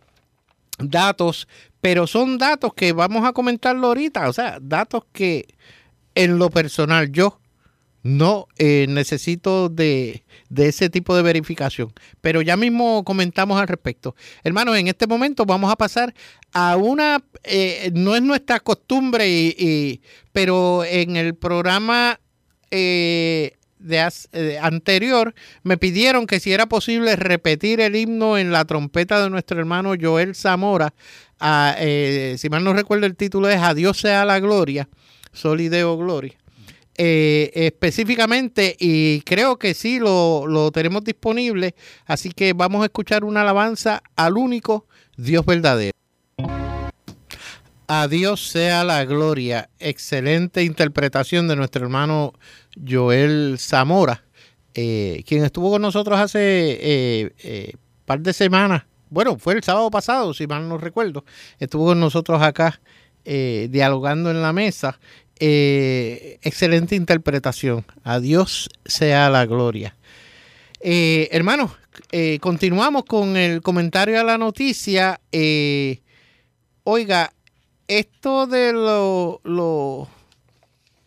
datos, 0.79 1.49
pero 1.81 2.07
son 2.07 2.39
datos 2.39 2.75
que 2.75 2.93
vamos 2.93 3.25
a 3.25 3.33
comentarlo 3.33 3.89
ahorita, 3.89 4.29
o 4.29 4.33
sea, 4.33 4.59
datos 4.61 5.05
que 5.13 5.47
en 6.15 6.39
lo 6.39 6.51
personal 6.51 7.13
yo 7.13 7.41
no 8.07 8.47
eh, 8.59 8.87
necesito 8.89 9.69
de, 9.69 10.25
ese 10.55 10.89
tipo 10.89 11.17
de 11.17 11.23
verificación. 11.23 11.93
Pero 12.21 12.41
ya 12.43 12.57
mismo 12.57 13.05
comentamos 13.05 13.61
al 13.61 13.69
respecto. 13.69 14.15
Hermanos, 14.45 14.77
en 14.77 14.89
este 14.89 15.07
momento 15.07 15.45
vamos 15.45 15.71
a 15.71 15.77
pasar 15.77 16.15
a 16.53 16.77
una, 16.77 17.23
eh, 17.45 17.91
no 17.95 18.15
es 18.15 18.23
nuestra 18.23 18.61
costumbre, 18.61 19.29
y, 19.29 20.01
pero 20.33 20.85
en 20.85 21.17
el 21.17 21.35
programa 21.35 22.21
de, 22.71 23.57
eh, 24.33 24.59
anterior 24.61 25.35
me 25.63 25.77
pidieron 25.77 26.27
que 26.27 26.41
si 26.41 26.53
era 26.53 26.67
posible 26.67 27.17
repetir 27.17 27.81
el 27.81 27.97
himno 27.97 28.39
en 28.39 28.53
la 28.53 28.65
trompeta 28.65 29.23
de 29.23 29.31
nuestro 29.31 29.59
hermano 29.59 29.95
Joel 30.01 30.35
Zamora. 30.35 30.95
Eh, 31.79 32.37
si 32.39 32.49
mal 32.49 32.65
no 32.65 32.73
recuerdo 32.73 33.07
el 33.07 33.17
título 33.17 33.49
es 33.49 33.61
Adiós 33.61 33.99
sea 33.99 34.25
la 34.25 34.41
gloria, 34.41 34.89
Solideo 35.33 35.97
Gloria. 35.99 36.39
Eh, 36.99 37.51
específicamente 37.55 38.75
y 38.79 39.21
creo 39.21 39.59
que 39.59 39.75
sí 39.75 39.99
lo, 39.99 40.47
lo 40.47 40.71
tenemos 40.71 41.05
disponible, 41.05 41.75
así 42.07 42.31
que 42.31 42.55
vamos 42.55 42.81
a 42.83 42.87
escuchar 42.87 43.23
una 43.23 43.43
alabanza 43.43 44.03
al 44.17 44.39
único 44.39 44.87
Dios 45.19 45.45
verdadero. 45.45 45.93
A 47.89 48.09
Dios 48.09 48.49
sea 48.49 48.83
la 48.83 49.05
gloria. 49.05 49.71
Excelente 49.79 50.65
interpretación 50.65 51.47
de 51.47 51.55
nuestro 51.55 51.85
hermano 51.85 52.33
Joel 52.87 53.59
Zamora, 53.61 54.25
eh, 54.75 55.23
quien 55.25 55.45
estuvo 55.45 55.71
con 55.71 55.83
nosotros 55.83 56.19
hace 56.19 56.39
eh, 56.41 57.33
eh, 57.45 57.73
par 58.05 58.21
de 58.21 58.33
semanas. 58.33 58.85
Bueno, 59.09 59.39
fue 59.39 59.55
el 59.55 59.63
sábado 59.63 59.89
pasado, 59.89 60.35
si 60.35 60.49
mal 60.49 60.69
no 60.69 60.79
recuerdo. 60.79 61.25
Estuvo 61.61 61.87
con 61.87 62.01
nosotros 62.01 62.43
acá 62.43 62.81
dialogando 63.25 64.31
en 64.31 64.41
la 64.41 64.53
mesa. 64.53 65.01
Excelente 65.39 66.97
interpretación. 66.97 67.85
A 68.05 68.21
Dios 68.21 68.69
sea 68.85 69.31
la 69.31 69.47
gloria. 69.47 69.97
hermanos, 70.81 71.73
continuamos 72.41 73.05
con 73.05 73.37
el 73.37 73.63
comentario 73.63 74.21
a 74.21 74.25
la 74.25 74.39
noticia. 74.39 75.21
oiga, 76.85 77.33
esto 77.89 78.47
de 78.47 78.73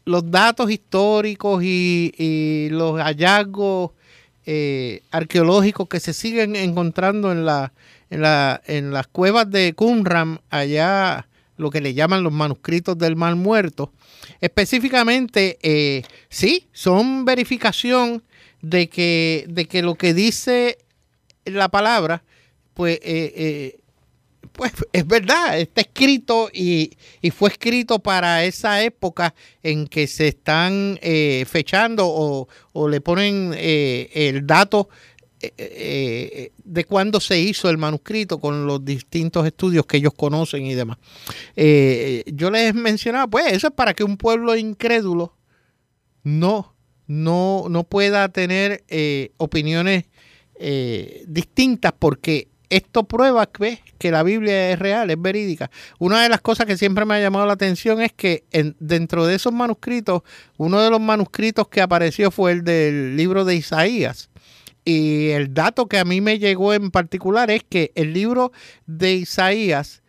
los 0.06 0.32
datos 0.32 0.72
históricos 0.72 1.64
y, 1.64 2.70
los 2.72 3.00
hallazgos 3.02 3.92
eh, 4.46 5.04
arqueológicos 5.12 5.88
que 5.88 6.00
se 6.00 6.14
siguen 6.14 6.56
encontrando 6.56 7.32
en, 7.32 7.46
la, 7.46 7.74
en, 8.10 8.22
la, 8.22 8.62
en 8.66 8.92
las 8.92 9.08
cuevas 9.08 9.50
de 9.50 9.74
Qumran, 9.74 10.40
allá 10.50 11.28
lo 11.58 11.70
que 11.70 11.82
le 11.82 11.94
llaman 11.94 12.24
los 12.24 12.34
manuscritos 12.34 12.98
del 12.98 13.16
mal 13.16 13.36
muerto, 13.36 13.92
específicamente, 14.42 15.58
eh, 15.62 16.04
sí, 16.30 16.68
son 16.72 17.26
verificación 17.26 18.24
de 18.62 18.90
que, 18.90 19.46
de 19.48 19.66
que 19.66 19.82
lo 19.82 19.96
que 19.96 20.14
dice 20.14 20.78
la 21.46 21.70
palabra, 21.70 22.24
pues 22.74 23.00
eh, 23.04 23.34
eh 23.36 23.80
pues 24.60 24.74
es 24.92 25.08
verdad, 25.08 25.58
está 25.58 25.82
escrito 25.82 26.50
y, 26.52 26.92
fue 27.32 27.50
escrito 27.50 28.00
para 28.00 28.44
esa 28.44 28.84
época 28.84 29.34
en 29.64 29.88
que 29.88 30.06
se 30.06 30.28
están 30.28 31.00
eh, 31.02 31.46
fechando 31.48 32.06
o, 32.08 32.88
le 32.90 33.00
ponen 33.00 33.54
eh, 33.56 34.10
el 34.14 34.46
dato 34.46 34.90
eh, 35.42 36.52
de 36.64 36.86
cuándo 36.86 37.20
se 37.20 37.40
hizo 37.40 37.70
el 37.70 37.78
manuscrito 37.78 38.40
con 38.40 38.68
los 38.68 38.84
distintos 38.84 39.46
estudios 39.46 39.86
que 39.86 39.98
ellos 39.98 40.14
conocen 40.16 40.66
y 40.66 40.76
demás. 40.76 40.98
yo 41.56 42.52
les 42.52 42.74
mencionaba, 42.74 43.28
pues 43.28 43.54
eso 43.54 43.68
es 43.68 43.74
para 43.74 43.94
que 43.94 44.04
un 44.04 44.18
pueblo 44.18 44.56
incrédulo 44.56 45.36
no, 46.24 46.76
no, 47.08 47.66
no 47.70 47.84
pueda 47.84 48.28
tener 48.30 48.84
opiniones 49.38 50.06
distintas 51.28 51.94
porque 51.98 52.50
esto 52.70 53.04
prueba 53.04 53.46
que, 53.48 53.80
que 53.98 54.12
la 54.12 54.24
Biblia 54.24 54.72
es 54.72 54.80
real, 54.80 55.10
es 55.10 55.22
verídica. 55.22 55.70
Una 55.98 56.22
de 56.22 56.30
las 56.30 56.42
cosas 56.42 56.66
que 56.66 56.78
siempre 56.78 57.06
me 57.06 57.16
ha 57.16 57.20
llamado 57.20 57.46
la 57.46 57.54
atención 57.54 58.02
es 58.02 58.14
que 58.14 58.46
dentro 58.80 59.26
de 59.26 59.36
esos 59.36 59.54
manuscritos, 59.54 60.22
uno 60.58 60.82
de 60.82 60.90
los 60.90 61.02
manuscritos 61.02 61.68
que 61.68 61.82
apareció 61.82 62.32
fue 62.32 62.52
el 62.52 62.64
del 62.64 63.18
libro 63.18 63.46
de 63.46 63.56
Isaías. 63.56 64.29
Y 64.90 65.30
el 65.30 65.54
dato 65.54 65.86
que 65.86 66.00
a 66.00 66.04
mí 66.04 66.20
me 66.20 66.40
llegó 66.40 66.74
en 66.74 66.90
particular 66.90 67.52
es 67.52 67.64
que 67.64 67.92
el 67.94 68.12
libro 68.12 68.52
de 68.88 69.14
Isaías, 69.14 70.02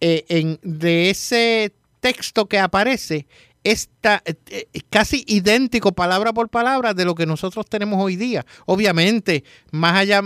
eh, 0.00 0.24
en, 0.28 0.60
de 0.62 1.10
ese 1.10 1.72
texto 1.98 2.46
que 2.46 2.60
aparece, 2.60 3.26
está 3.64 4.22
eh, 4.24 4.66
casi 4.88 5.24
idéntico 5.26 5.90
palabra 5.90 6.32
por 6.32 6.48
palabra 6.48 6.94
de 6.94 7.04
lo 7.04 7.16
que 7.16 7.26
nosotros 7.26 7.66
tenemos 7.68 8.00
hoy 8.00 8.14
día. 8.14 8.46
Obviamente, 8.66 9.42
más 9.72 9.96
allá, 9.96 10.22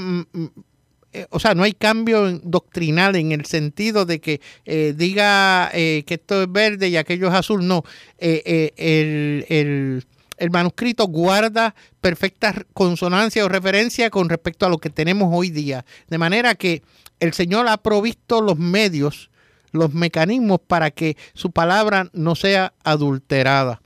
eh, 1.15 1.27
o 1.31 1.39
sea, 1.39 1.55
no 1.55 1.63
hay 1.63 1.73
cambio 1.73 2.41
doctrinal 2.41 3.17
en 3.17 3.33
el 3.33 3.47
sentido 3.47 4.05
de 4.05 4.21
que 4.21 4.43
eh, 4.67 4.93
diga 4.95 5.71
eh, 5.73 6.03
que 6.07 6.15
esto 6.15 6.43
es 6.43 6.53
verde 6.53 6.89
y 6.89 6.99
aquello 6.99 7.29
es 7.29 7.35
azul, 7.35 7.67
no. 7.67 7.85
El, 8.19 8.73
el, 8.77 10.05
manuscrito 10.51 11.07
guarda 11.07 11.75
perfecta 12.01 12.55
consonancia 12.73 13.45
o 13.45 13.49
referencia 13.49 14.11
con 14.11 14.29
respecto 14.29 14.67
a 14.67 14.69
lo 14.69 14.79
que 14.79 14.91
tenemos 14.91 15.29
hoy 15.33 15.51
día. 15.51 15.85
De 16.09 16.19
manera 16.19 16.55
que 16.55 16.83
el 17.21 17.33
Señor 17.33 17.69
ha 17.69 17.77
provisto 17.77 18.41
los 18.41 18.59
medios, 18.59 19.31
los 19.73 19.95
mecanismos 19.95 20.61
para 20.67 20.91
que 20.91 21.17
su 21.35 21.51
palabra 21.51 22.11
no 22.13 22.35
sea 22.35 22.75
adulterada. 22.85 23.81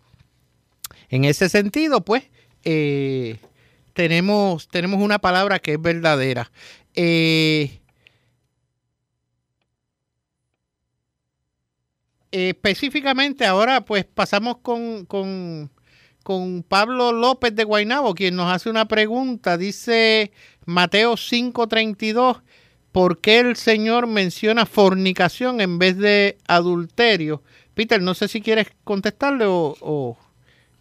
En 1.11 1.25
ese 1.25 1.49
sentido, 1.49 2.05
pues, 2.05 2.25
tenemos, 3.95 4.69
tenemos 4.69 5.01
una 5.01 5.19
palabra 5.19 5.59
que 5.59 5.73
es 5.75 5.83
verdadera. 5.83 6.51
Eh, 6.95 7.81
específicamente 12.31 13.47
ahora 13.47 13.81
pues 13.85 14.05
pasamos 14.05 14.59
con, 14.59 15.71
Pablo 16.69 17.13
López 17.13 17.55
de 17.55 17.65
Guainabo, 17.65 18.15
quien 18.15 18.37
nos 18.37 18.53
hace 18.53 18.69
una 18.69 18.87
pregunta. 18.87 19.57
Dice 19.57 20.33
Mateo 20.67 21.15
5:32, 21.15 22.43
¿por 22.93 23.21
qué 23.21 23.39
el 23.39 23.57
Señor 23.57 24.07
menciona 24.07 24.67
fornicación 24.67 25.61
en 25.61 25.79
vez 25.79 25.97
de 25.97 26.37
adulterio? 26.47 27.43
Peter, 27.75 28.03
no 28.03 28.15
sé 28.15 28.29
si 28.29 28.41
quieres 28.41 28.69
contestarle 28.85 29.45
o... 29.47 30.19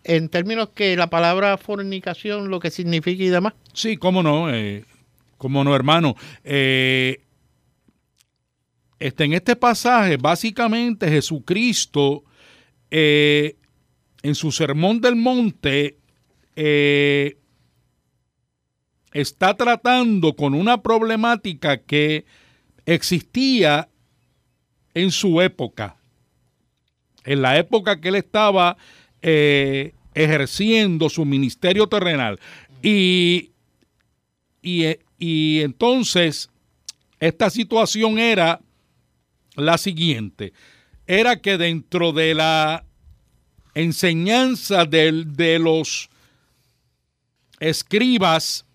en 0.03 0.29
términos 0.29 0.69
que 0.73 0.95
la 0.95 1.09
palabra 1.09 1.57
fornicación, 1.57 2.49
lo 2.49 2.59
que 2.59 2.71
significa 2.71 3.23
y 3.23 3.27
demás. 3.27 3.53
Sí, 3.73 3.97
cómo 3.97 4.23
no, 4.23 4.53
eh, 4.53 4.83
cómo 5.37 5.63
no, 5.63 5.75
hermano. 5.75 6.15
Eh, 6.43 7.21
este, 8.99 9.25
en 9.25 9.33
este 9.33 9.55
pasaje, 9.55 10.17
básicamente 10.17 11.07
Jesucristo, 11.09 12.23
eh, 12.89 13.56
en 14.27 14.35
su 14.35 14.51
sermón 14.51 14.99
del 14.99 15.15
monte, 15.15 15.97
eh, 16.57 17.37
está 19.13 19.55
tratando 19.55 20.35
con 20.35 20.53
una 20.53 20.81
problemática 20.81 21.77
que 21.77 22.25
existía 22.85 23.87
en 24.93 25.11
su 25.11 25.41
época, 25.41 25.95
en 27.23 27.41
la 27.41 27.57
época 27.57 28.01
que 28.01 28.09
él 28.09 28.15
estaba 28.15 28.75
eh, 29.21 29.93
ejerciendo 30.13 31.09
su 31.09 31.23
ministerio 31.23 31.87
terrenal. 31.87 32.37
Y, 32.81 33.51
y, 34.61 35.61
entonces 35.61 36.49
esta 37.21 37.49
situación 37.49 38.19
era 38.19 38.59
la 39.55 39.77
siguiente, 39.77 40.51
era 41.05 41.41
que 41.41 41.57
dentro 41.57 42.11
de 42.11 42.33
la 42.33 42.86
enseñanza 43.81 44.85
de, 44.85 45.23
de 45.25 45.59
los 45.59 46.09
escribas 47.59 48.65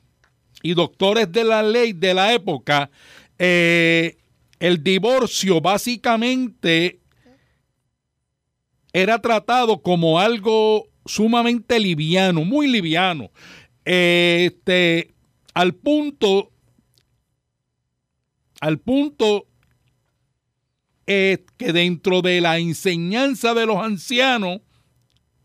y 0.63 0.75
doctores 0.75 1.31
de 1.31 1.45
la 1.45 1.63
ley 1.63 1.93
de 1.93 2.15
la 2.15 2.33
época, 2.33 2.91
eh, 3.39 4.17
el 4.61 4.83
divorcio 4.83 5.61
básicamente 5.61 7.01
era 8.93 9.21
tratado 9.21 9.83
como 9.83 10.21
algo 10.21 10.89
sumamente 11.05 11.81
liviano, 11.81 12.45
muy 12.45 12.69
liviano, 12.69 13.31
este, 13.85 15.13
al 15.55 15.75
punto, 15.75 16.53
al 18.61 18.79
punto 18.79 19.47
eh, 21.07 21.45
que 21.57 21.73
dentro 21.73 22.23
de 22.23 22.41
la 22.41 22.59
enseñanza 22.59 23.55
de 23.55 23.67
los 23.67 23.79
ancianos 23.79 24.61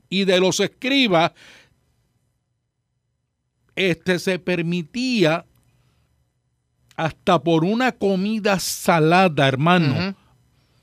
y 0.09 0.25
de 0.25 0.39
los 0.39 0.59
escribas, 0.59 1.31
este 3.75 4.19
se 4.19 4.39
permitía 4.39 5.45
hasta 6.95 7.41
por 7.41 7.63
una 7.63 7.91
comida 7.91 8.59
salada, 8.59 9.47
hermano. 9.47 10.15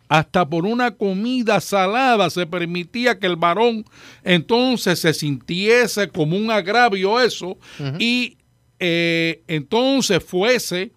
Hasta 0.09 0.49
por 0.49 0.65
una 0.65 0.93
comida 0.93 1.61
salada 1.61 2.31
se 2.31 2.47
permitía 2.47 3.19
que 3.19 3.27
el 3.27 3.37
varón 3.37 3.85
entonces 4.23 5.01
se 5.01 5.13
sintiese 5.13 6.09
como 6.09 6.37
un 6.37 6.51
agravio 6.51 7.21
eso 7.21 7.59
y 7.99 8.37
eh, 8.79 9.43
entonces 9.49 10.23
fuese 10.23 10.93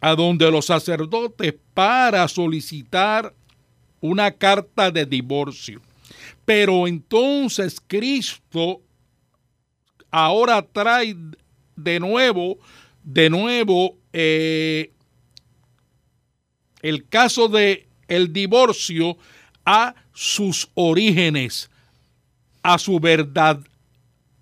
a 0.00 0.14
donde 0.14 0.50
los 0.50 0.66
sacerdotes 0.66 1.54
para 1.74 2.26
solicitar 2.26 3.34
una 4.00 4.30
carta 4.30 4.90
de 4.90 5.06
divorcio. 5.06 5.80
Pero 6.48 6.88
entonces 6.88 7.76
Cristo 7.86 8.80
ahora 10.10 10.62
trae 10.62 11.14
de 11.76 12.00
nuevo, 12.00 12.56
de 13.02 13.28
nuevo, 13.28 13.98
eh, 14.14 14.90
el 16.80 17.06
caso 17.06 17.48
de 17.48 17.86
el 18.06 18.32
divorcio 18.32 19.18
a 19.66 19.94
sus 20.14 20.70
orígenes, 20.72 21.68
a 22.62 22.78
su 22.78 22.98
verdad, 22.98 23.60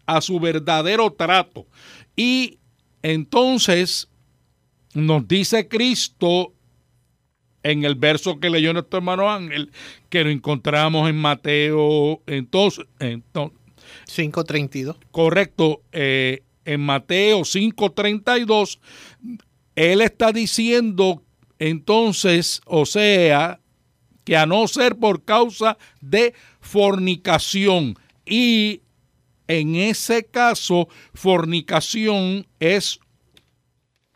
a 0.07 0.21
su 0.21 0.39
verdadero 0.39 1.13
trato. 1.13 1.67
Y 2.15 2.61
entonces 3.03 4.07
nos 4.95 5.27
dice 5.27 5.67
Cristo 5.67 6.53
en 7.71 7.85
el 7.85 7.97
verso 7.97 8.39
que 8.39 8.49
leyó 8.49 8.73
nuestro 8.73 8.99
hermano 8.99 9.31
Ángel, 9.31 9.73
que 10.09 10.23
lo 10.23 10.31
encontramos 10.31 11.09
en 11.11 11.17
Mateo, 11.17 12.23
entonces, 12.27 12.87
entonces 13.01 13.59
5.32. 14.07 14.97
Correcto. 15.11 15.83
Eh, 15.93 16.43
en 16.65 16.81
Mateo 16.81 17.41
5.32, 17.41 18.79
él 19.77 20.01
está 20.01 20.33
diciendo 20.33 21.23
entonces, 21.59 22.61
o 22.67 22.87
sea, 22.87 23.61
que 24.25 24.37
a 24.37 24.47
no 24.47 24.67
ser 24.69 24.97
por 24.97 25.25
causa 25.25 25.79
de 26.01 26.35
fornicación. 26.61 27.97
Y 28.25 28.83
en 29.49 29.77
ese 29.77 30.25
caso, 30.25 30.89
fornicación 31.15 32.47
es 32.59 33.01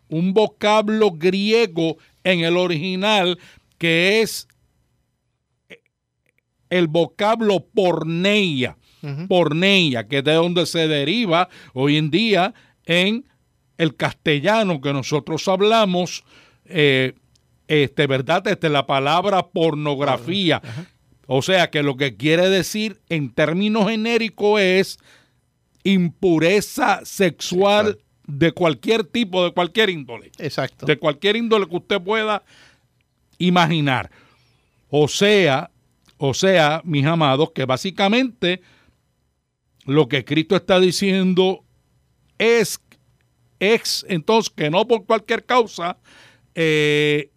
un 0.09 0.34
vocablo 0.34 1.12
griego 1.12 1.96
en 2.24 2.40
el 2.40 2.56
original 2.56 3.38
que 3.78 4.20
es 4.20 4.46
el 6.68 6.86
vocablo 6.86 7.66
porneia 7.74 8.76
porneia, 9.28 10.06
que 10.06 10.18
es 10.18 10.24
de 10.24 10.34
donde 10.34 10.66
se 10.66 10.88
deriva 10.88 11.48
hoy 11.72 11.96
en 11.96 12.10
día 12.10 12.54
en 12.84 13.24
el 13.78 13.96
castellano 13.96 14.80
que 14.80 14.92
nosotros 14.92 15.46
hablamos, 15.48 16.24
eh, 16.66 17.14
este, 17.66 18.06
¿verdad? 18.06 18.46
Este, 18.48 18.68
la 18.68 18.86
palabra 18.86 19.48
pornografía. 19.48 20.60
O 21.26 21.42
sea 21.42 21.70
que 21.70 21.82
lo 21.82 21.96
que 21.96 22.16
quiere 22.16 22.50
decir 22.50 23.00
en 23.08 23.32
términos 23.32 23.88
genéricos 23.88 24.60
es 24.60 24.98
impureza 25.84 27.00
sexual 27.04 27.98
de 28.31 28.53
cualquier 28.53 29.05
tipo, 29.05 29.45
de 29.45 29.53
cualquier 29.53 29.91
índole. 29.91 30.31
Exacto. 30.39 30.87
De 30.87 30.99
cualquier 30.99 31.37
índole 31.37 31.66
que 31.66 31.76
usted 31.76 32.01
pueda 32.01 32.43
imaginar. 33.39 34.11
O 34.89 35.09
sea, 35.09 35.70
o 36.16 36.35
sea, 36.35 36.83
mis 36.85 37.07
amados, 37.07 37.51
que 37.53 37.64
básicamente 37.64 38.61
lo 39.85 40.09
que 40.09 40.24
Cristo 40.24 40.57
está 40.57 40.78
diciendo 40.78 41.64
es, 42.39 42.81
es 43.59 44.05
entonces 44.09 44.53
que 44.55 44.70
no 44.70 44.87
por 44.87 45.07
cualquier 45.07 45.45
causa 45.45 45.99
eh, 46.55 47.31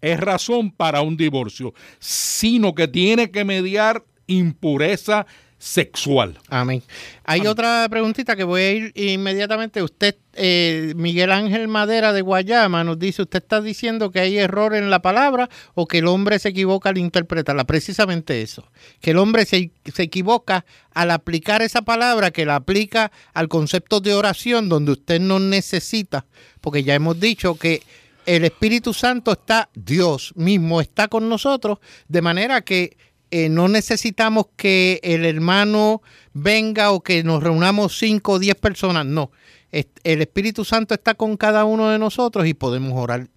es 0.00 0.18
razón 0.18 0.70
para 0.70 1.02
un 1.02 1.16
divorcio, 1.16 1.74
sino 1.98 2.74
que 2.74 2.88
tiene 2.88 3.30
que 3.30 3.44
mediar 3.44 4.04
impureza 4.26 5.26
sexual. 5.60 6.38
Amén. 6.48 6.82
Hay 7.24 7.46
otra 7.46 7.86
preguntita 7.90 8.34
que 8.34 8.44
voy 8.44 8.62
a 8.62 8.72
ir 8.72 8.92
inmediatamente. 8.94 9.82
Usted, 9.82 10.16
eh, 10.32 10.94
Miguel 10.96 11.30
Ángel 11.30 11.68
Madera 11.68 12.14
de 12.14 12.22
Guayama, 12.22 12.82
nos 12.82 12.98
dice, 12.98 13.22
¿usted 13.22 13.42
está 13.42 13.60
diciendo 13.60 14.10
que 14.10 14.20
hay 14.20 14.38
error 14.38 14.74
en 14.74 14.88
la 14.88 15.02
palabra 15.02 15.50
o 15.74 15.86
que 15.86 15.98
el 15.98 16.06
hombre 16.06 16.38
se 16.38 16.48
equivoca 16.48 16.88
al 16.88 16.96
interpretarla? 16.96 17.64
Precisamente 17.64 18.40
eso, 18.40 18.72
que 19.02 19.10
el 19.10 19.18
hombre 19.18 19.44
se, 19.44 19.70
se 19.84 20.02
equivoca 20.02 20.64
al 20.94 21.10
aplicar 21.10 21.60
esa 21.60 21.82
palabra, 21.82 22.30
que 22.30 22.46
la 22.46 22.56
aplica 22.56 23.12
al 23.34 23.48
concepto 23.48 24.00
de 24.00 24.14
oración, 24.14 24.70
donde 24.70 24.92
usted 24.92 25.20
no 25.20 25.40
necesita, 25.40 26.24
porque 26.62 26.84
ya 26.84 26.94
hemos 26.94 27.20
dicho 27.20 27.56
que 27.56 27.82
el 28.24 28.44
Espíritu 28.44 28.94
Santo 28.94 29.32
está, 29.32 29.68
Dios 29.74 30.32
mismo 30.36 30.80
está 30.80 31.08
con 31.08 31.28
nosotros, 31.28 31.78
de 32.08 32.22
manera 32.22 32.62
que 32.62 32.96
eh, 33.30 33.48
no 33.48 33.68
necesitamos 33.68 34.46
que 34.56 35.00
el 35.02 35.24
hermano 35.24 36.02
venga 36.32 36.90
o 36.92 37.02
que 37.02 37.22
nos 37.22 37.42
reunamos 37.42 37.98
cinco 37.98 38.32
o 38.32 38.38
diez 38.38 38.56
personas, 38.56 39.06
no. 39.06 39.30
El 39.70 40.20
Espíritu 40.20 40.64
Santo 40.64 40.94
está 40.94 41.14
con 41.14 41.36
cada 41.36 41.64
uno 41.64 41.90
de 41.90 41.98
nosotros 41.98 42.44
y 42.46 42.54
podemos 42.54 42.92
orar 42.96 43.28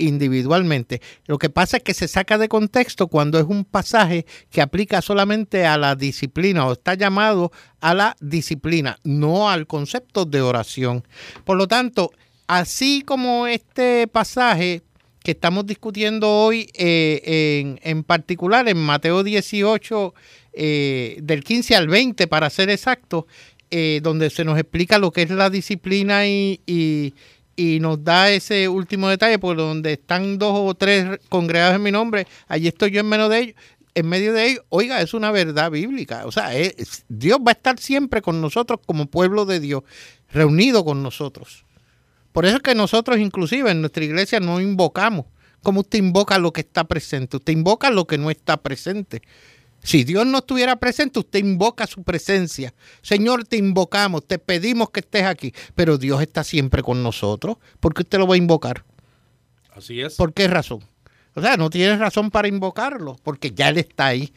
individualmente. 0.00 1.00
Lo 1.26 1.38
que 1.38 1.50
pasa 1.50 1.78
es 1.78 1.82
que 1.82 1.94
se 1.94 2.08
saca 2.08 2.38
de 2.38 2.48
contexto 2.48 3.08
cuando 3.08 3.38
es 3.38 3.46
un 3.46 3.64
pasaje 3.64 4.26
que 4.50 4.60
aplica 4.60 5.00
solamente 5.02 5.66
a 5.66 5.78
la 5.78 5.94
disciplina 5.94 6.66
o 6.66 6.72
está 6.72 6.94
llamado 6.94 7.52
a 7.80 7.94
la 7.94 8.16
disciplina, 8.20 8.98
no 9.04 9.48
al 9.50 9.66
concepto 9.66 10.24
de 10.24 10.40
oración. 10.40 11.06
Por 11.44 11.56
lo 11.56 11.68
tanto, 11.68 12.10
así 12.46 13.02
como 13.02 13.46
este 13.46 14.06
pasaje 14.08 14.82
que 15.22 15.32
estamos 15.32 15.66
discutiendo 15.66 16.28
hoy 16.30 16.70
eh, 16.74 17.76
en, 17.82 18.04
particular 18.04 18.68
en 18.68 18.78
Mateo 18.78 19.22
18, 19.22 20.14
eh, 20.52 21.18
del 21.22 21.44
15 21.44 21.76
al 21.76 21.88
20 21.88 22.26
para 22.26 22.48
ser 22.50 22.70
exacto, 22.70 23.26
eh, 23.70 24.00
donde 24.02 24.30
se 24.30 24.44
nos 24.44 24.58
explica 24.58 24.98
lo 24.98 25.10
que 25.12 25.22
es 25.22 25.30
la 25.30 25.50
disciplina 25.50 26.26
y, 26.26 26.60
y, 26.66 27.12
nos 27.80 28.02
da 28.02 28.30
ese 28.30 28.68
último 28.68 29.08
detalle, 29.08 29.38
por 29.38 29.56
donde 29.58 29.92
están 29.92 30.38
dos 30.38 30.54
o 30.54 30.74
tres 30.74 31.18
congregados 31.28 31.76
en 31.76 31.82
mi 31.82 31.92
nombre, 31.92 32.26
allí 32.48 32.68
estoy 32.68 32.90
yo 32.90 33.00
en 33.00 33.08
medio 33.08 33.28
de 33.28 33.38
ellos. 33.38 33.54
En 33.92 34.08
medio 34.08 34.32
de 34.32 34.46
ellos, 34.46 34.64
oiga, 34.68 35.02
es 35.02 35.14
una 35.14 35.32
verdad 35.32 35.70
bíblica. 35.70 36.24
O 36.24 36.32
sea, 36.32 36.50
Dios 37.08 37.40
va 37.40 37.50
a 37.50 37.52
estar 37.52 37.78
siempre 37.78 38.22
con 38.22 38.40
nosotros 38.40 38.78
como 38.86 39.06
pueblo 39.06 39.44
de 39.46 39.58
Dios, 39.58 39.82
reunido 40.32 40.84
con 40.84 41.02
nosotros. 41.02 41.64
Por 42.32 42.46
eso 42.46 42.56
es 42.56 42.62
que 42.62 42.74
nosotros 42.74 43.18
inclusive 43.18 43.70
en 43.70 43.80
nuestra 43.80 44.04
iglesia 44.04 44.40
no 44.40 44.60
invocamos. 44.60 45.26
Como 45.62 45.80
usted 45.80 45.98
invoca 45.98 46.38
lo 46.38 46.52
que 46.52 46.62
está 46.62 46.84
presente, 46.84 47.36
usted 47.36 47.52
invoca 47.52 47.90
lo 47.90 48.06
que 48.06 48.18
no 48.18 48.30
está 48.30 48.56
presente. 48.56 49.22
Si 49.82 50.04
Dios 50.04 50.26
no 50.26 50.38
estuviera 50.38 50.76
presente, 50.76 51.18
usted 51.18 51.38
invoca 51.38 51.86
su 51.86 52.02
presencia. 52.02 52.74
Señor, 53.02 53.44
te 53.44 53.56
invocamos, 53.56 54.26
te 54.26 54.38
pedimos 54.38 54.90
que 54.90 55.00
estés 55.00 55.24
aquí. 55.24 55.54
Pero 55.74 55.96
Dios 55.96 56.20
está 56.20 56.44
siempre 56.44 56.82
con 56.82 57.02
nosotros. 57.02 57.56
¿Por 57.80 57.94
qué 57.94 58.02
usted 58.02 58.18
lo 58.18 58.26
va 58.26 58.34
a 58.34 58.38
invocar? 58.38 58.84
Así 59.70 60.00
es. 60.00 60.16
¿Por 60.16 60.34
qué 60.34 60.48
razón? 60.48 60.80
O 61.34 61.40
sea, 61.40 61.56
no 61.56 61.70
tienes 61.70 61.98
razón 61.98 62.30
para 62.30 62.48
invocarlo, 62.48 63.16
porque 63.22 63.52
ya 63.52 63.70
Él 63.70 63.78
está 63.78 64.06
ahí. 64.08 64.32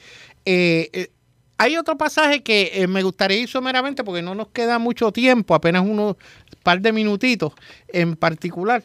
Eh, 0.45 0.89
eh, 0.93 1.11
hay 1.57 1.77
otro 1.77 1.97
pasaje 1.97 2.43
que 2.43 2.71
eh, 2.73 2.87
me 2.87 3.03
gustaría 3.03 3.37
ir 3.37 3.49
someramente, 3.49 4.03
porque 4.03 4.21
no 4.21 4.35
nos 4.35 4.49
queda 4.49 4.79
mucho 4.79 5.11
tiempo, 5.11 5.55
apenas 5.55 5.83
unos 5.83 6.15
par 6.63 6.81
de 6.81 6.91
minutitos 6.91 7.53
en 7.89 8.15
particular 8.15 8.83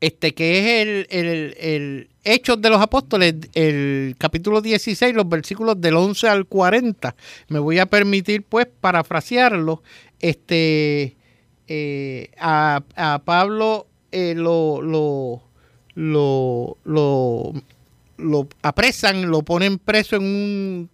este 0.00 0.34
que 0.34 0.58
es 0.58 0.86
el, 0.86 1.06
el, 1.10 1.56
el, 1.58 2.08
Hechos 2.22 2.60
de 2.60 2.68
los 2.68 2.80
Apóstoles, 2.82 3.34
el 3.54 4.14
capítulo 4.18 4.60
16, 4.60 5.14
los 5.14 5.28
versículos 5.28 5.80
del 5.80 5.96
11 5.96 6.28
al 6.28 6.46
40. 6.46 7.16
Me 7.48 7.58
voy 7.58 7.78
a 7.78 7.86
permitir, 7.86 8.42
pues, 8.42 8.66
parafrasearlo. 8.80 9.82
Este, 10.18 11.16
eh, 11.66 12.30
a, 12.38 12.82
a, 12.94 13.22
Pablo 13.24 13.86
eh, 14.12 14.34
lo, 14.36 14.82
lo, 14.82 15.42
lo, 15.94 16.76
lo, 16.84 17.52
lo 18.18 18.48
apresan, 18.62 19.30
lo 19.30 19.42
ponen 19.42 19.78
preso 19.78 20.16
en, 20.16 20.22
un, 20.22 20.90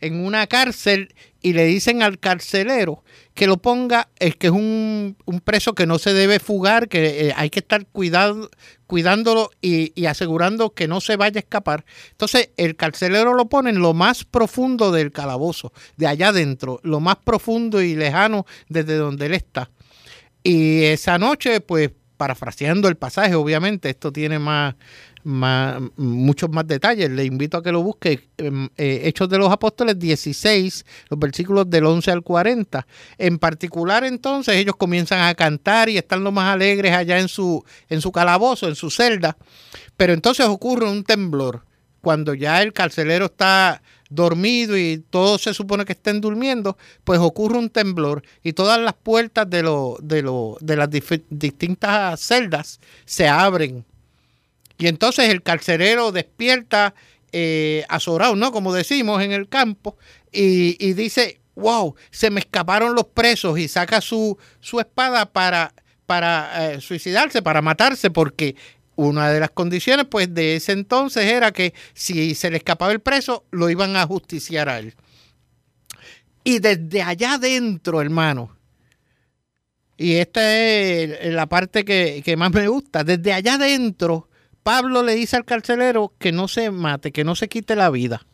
en 0.00 0.24
una 0.24 0.46
cárcel 0.46 1.14
y 1.40 1.52
le 1.52 1.64
dicen 1.66 2.02
al 2.02 2.18
carcelero 2.18 3.04
que 3.34 3.46
lo 3.46 3.58
ponga, 3.58 4.08
es 4.18 4.36
que 4.36 4.48
es 4.48 4.52
un, 4.52 5.16
preso 5.44 5.74
que 5.74 5.86
no 5.86 5.98
se 5.98 6.12
debe 6.12 6.40
fugar, 6.40 6.88
que 6.88 7.28
eh, 7.28 7.34
hay 7.36 7.50
que 7.50 7.60
estar 7.60 7.86
cuidado, 7.86 8.50
cuidándolo 8.86 9.50
y, 9.60 10.06
asegurando 10.06 10.70
que 10.70 10.88
no 10.88 11.00
se 11.00 11.16
vaya 11.16 11.38
a 11.38 11.40
escapar. 11.40 11.84
Entonces 12.10 12.50
el 12.56 12.74
carcelero 12.74 13.34
lo 13.34 13.48
pone 13.48 13.70
en 13.70 13.80
lo 13.80 13.94
más 13.94 14.24
profundo 14.24 14.90
del 14.90 15.12
calabozo, 15.12 15.72
de 15.96 16.08
allá 16.08 16.28
adentro, 16.28 16.80
lo 16.82 16.98
más 17.00 17.16
profundo 17.16 17.80
y 17.80 17.94
lejano 17.94 18.46
desde 18.68 18.96
donde 18.96 19.26
él 19.26 19.34
está. 19.34 19.70
Y 20.42 20.84
esa 20.84 21.18
noche, 21.18 21.60
pues, 21.60 21.90
parafraseando 22.16 22.88
el 22.88 22.96
pasaje, 22.96 23.34
obviamente, 23.34 23.90
esto 23.90 24.12
tiene 24.12 24.38
más, 24.38 24.74
muchos 25.28 26.50
más 26.50 26.66
detalles. 26.66 27.10
Le 27.10 27.24
invito 27.24 27.58
a 27.58 27.62
que 27.62 27.70
lo 27.70 27.82
busque. 27.82 28.28
Em, 28.38 28.68
eh, 28.76 29.02
Hechos 29.04 29.28
de 29.28 29.38
los 29.38 29.52
Apóstoles 29.52 29.98
16, 29.98 30.86
los 31.10 31.18
versículos 31.18 31.68
del 31.68 31.84
11 31.84 32.10
al 32.10 32.22
40. 32.22 32.86
En 33.18 33.38
particular, 33.38 34.04
entonces, 34.04 34.56
ellos 34.56 34.76
comienzan 34.76 35.20
a 35.20 35.34
cantar 35.34 35.88
y 35.88 35.98
están 35.98 36.24
lo 36.24 36.32
más 36.32 36.54
alegres 36.54 36.92
allá 36.92 37.18
en 37.18 37.28
su, 37.28 37.62
en 37.88 38.00
su 38.00 38.10
calabozo, 38.10 38.68
en 38.68 38.74
su 38.74 38.90
celda. 38.90 39.36
Pero 39.96 40.12
entonces 40.14 40.46
ocurre 40.46 40.88
un 40.88 41.04
temblor. 41.04 41.64
Cuando 42.00 42.32
ya 42.32 42.62
el 42.62 42.72
carcelero 42.72 43.26
está 43.26 43.82
dormido 44.08 44.78
y 44.78 45.04
todos 45.10 45.42
se 45.42 45.52
supone 45.52 45.84
que 45.84 45.92
estén 45.92 46.20
durmiendo, 46.22 46.78
pues 47.04 47.18
ocurre 47.18 47.58
un 47.58 47.68
temblor 47.68 48.22
y 48.42 48.54
todas 48.54 48.80
las 48.80 48.94
puertas 48.94 49.50
de, 49.50 49.62
lo, 49.62 49.98
de, 50.00 50.22
lo, 50.22 50.56
de 50.60 50.76
las 50.76 50.88
distintas 51.28 52.20
celdas 52.20 52.80
se 53.04 53.28
abren 53.28 53.84
y 54.78 54.86
entonces 54.86 55.28
el 55.28 55.42
carcelero 55.42 56.12
despierta 56.12 56.94
eh, 57.32 57.84
¿no? 58.36 58.52
Como 58.52 58.72
decimos 58.72 59.22
en 59.22 59.32
el 59.32 59.48
campo, 59.48 59.96
y, 60.32 60.92
dice, 60.92 61.40
wow, 61.56 61.94
se 62.10 62.30
me 62.30 62.40
escaparon 62.40 62.94
los 62.94 63.06
presos 63.06 63.58
y 63.58 63.68
saca 63.68 64.00
su, 64.00 64.38
su 64.60 64.78
espada 64.78 65.26
para, 65.26 65.74
para 66.06 66.72
eh, 66.72 66.80
suicidarse, 66.80 67.42
para 67.42 67.62
matarse, 67.62 68.10
porque 68.10 68.56
una 68.94 69.30
de 69.30 69.40
las 69.40 69.50
condiciones 69.50 70.06
pues 70.10 70.32
de 70.34 70.56
ese 70.56 70.72
entonces 70.72 71.24
era 71.24 71.52
que 71.52 71.72
si 71.94 72.34
se 72.34 72.50
le 72.50 72.58
escapaba 72.58 72.92
el 72.92 73.00
preso, 73.00 73.44
lo 73.50 73.70
iban 73.70 73.96
a 73.96 74.06
justiciar 74.06 74.68
a 74.68 74.78
él. 74.78 74.94
Y 76.44 76.60
desde 76.60 77.02
allá 77.02 77.34
adentro, 77.34 78.00
hermano, 78.00 78.56
y 79.96 80.14
esta 80.14 80.56
es 80.56 81.34
la 81.34 81.46
parte 81.46 81.84
que, 81.84 82.22
que 82.24 82.36
más 82.36 82.52
me 82.52 82.68
gusta, 82.68 83.02
desde 83.02 83.32
allá 83.32 83.54
adentro 83.54 84.28
Pablo 84.62 85.02
le 85.02 85.14
dice 85.14 85.36
al 85.36 85.44
carcelero 85.44 86.12
que 86.18 86.32
no 86.32 86.48
se 86.48 86.70
mate, 86.70 87.12
que 87.12 87.24
no 87.24 87.34
se 87.34 87.48
quite 87.48 87.76
la 87.76 87.90
vida. 87.90 88.26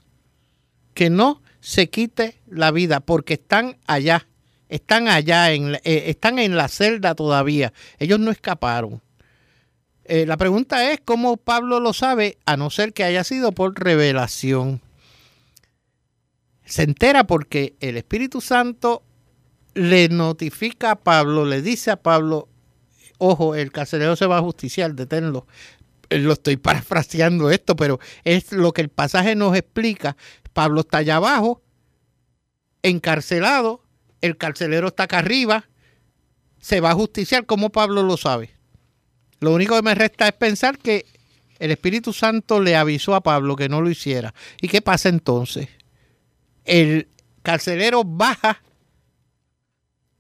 Que 0.94 1.10
no 1.10 1.42
se 1.60 1.88
quite 1.88 2.40
la 2.46 2.70
vida 2.70 3.00
porque 3.00 3.34
están 3.34 3.78
allá. 3.86 4.26
Están 4.68 5.08
allá, 5.08 5.52
en, 5.52 5.76
eh, 5.76 6.04
están 6.06 6.38
en 6.38 6.56
la 6.56 6.68
celda 6.68 7.14
todavía. 7.14 7.72
Ellos 7.98 8.18
no 8.18 8.30
escaparon. 8.30 9.00
Eh, 10.04 10.26
la 10.26 10.36
pregunta 10.36 10.90
es 10.90 11.00
cómo 11.04 11.36
Pablo 11.36 11.80
lo 11.80 11.92
sabe, 11.92 12.38
a 12.44 12.56
no 12.56 12.68
ser 12.70 12.92
que 12.92 13.04
haya 13.04 13.24
sido 13.24 13.52
por 13.52 13.78
revelación. 13.78 14.82
Se 16.64 16.82
entera 16.82 17.24
porque 17.24 17.74
el 17.80 17.96
Espíritu 17.96 18.40
Santo 18.40 19.02
le 19.74 20.08
notifica 20.08 20.92
a 20.92 20.96
Pablo, 20.96 21.44
le 21.44 21.62
dice 21.62 21.90
a 21.90 21.96
Pablo, 21.96 22.48
ojo, 23.18 23.54
el 23.54 23.72
carcelero 23.72 24.16
se 24.16 24.26
va 24.26 24.38
a 24.38 24.42
justiciar, 24.42 24.94
deténlo 24.94 25.46
lo 26.10 26.32
estoy 26.32 26.56
parafraseando 26.58 27.50
esto, 27.50 27.76
pero 27.76 28.00
es 28.24 28.52
lo 28.52 28.72
que 28.72 28.82
el 28.82 28.88
pasaje 28.88 29.34
nos 29.34 29.56
explica. 29.56 30.16
Pablo 30.52 30.80
está 30.82 30.98
allá 30.98 31.16
abajo, 31.16 31.62
encarcelado, 32.82 33.82
el 34.20 34.36
carcelero 34.36 34.88
está 34.88 35.04
acá 35.04 35.18
arriba, 35.18 35.68
se 36.60 36.80
va 36.80 36.90
a 36.90 36.94
justiciar, 36.94 37.46
como 37.46 37.70
Pablo 37.70 38.02
lo 38.02 38.16
sabe? 38.16 38.50
Lo 39.40 39.52
único 39.52 39.76
que 39.76 39.82
me 39.82 39.94
resta 39.94 40.28
es 40.28 40.32
pensar 40.32 40.78
que 40.78 41.04
el 41.58 41.70
Espíritu 41.70 42.12
Santo 42.12 42.60
le 42.60 42.76
avisó 42.76 43.14
a 43.14 43.22
Pablo 43.22 43.56
que 43.56 43.68
no 43.68 43.80
lo 43.80 43.90
hiciera. 43.90 44.34
¿Y 44.60 44.68
qué 44.68 44.80
pasa 44.80 45.08
entonces? 45.08 45.68
El 46.64 47.08
carcelero 47.42 48.04
baja 48.04 48.62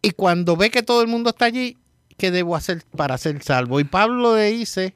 y 0.02 0.10
cuando 0.10 0.56
ve 0.56 0.70
que 0.70 0.82
todo 0.82 1.00
el 1.00 1.08
mundo 1.08 1.30
está 1.30 1.46
allí, 1.46 1.78
¿qué 2.18 2.30
debo 2.30 2.56
hacer 2.56 2.84
para 2.94 3.16
ser 3.16 3.42
salvo? 3.42 3.80
Y 3.80 3.84
Pablo 3.84 4.36
le 4.36 4.50
dice 4.52 4.94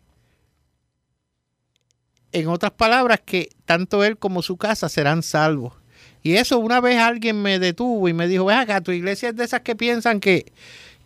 en 2.32 2.48
otras 2.48 2.72
palabras, 2.72 3.20
que 3.24 3.50
tanto 3.64 4.04
él 4.04 4.18
como 4.18 4.42
su 4.42 4.56
casa 4.56 4.88
serán 4.88 5.22
salvos. 5.22 5.74
Y 6.22 6.34
eso 6.34 6.58
una 6.58 6.80
vez 6.80 6.98
alguien 6.98 7.40
me 7.40 7.58
detuvo 7.58 8.08
y 8.08 8.12
me 8.12 8.28
dijo, 8.28 8.44
ve 8.44 8.54
acá, 8.54 8.80
tu 8.80 8.92
iglesia 8.92 9.30
es 9.30 9.36
de 9.36 9.44
esas 9.44 9.60
que 9.62 9.76
piensan 9.76 10.20
que, 10.20 10.52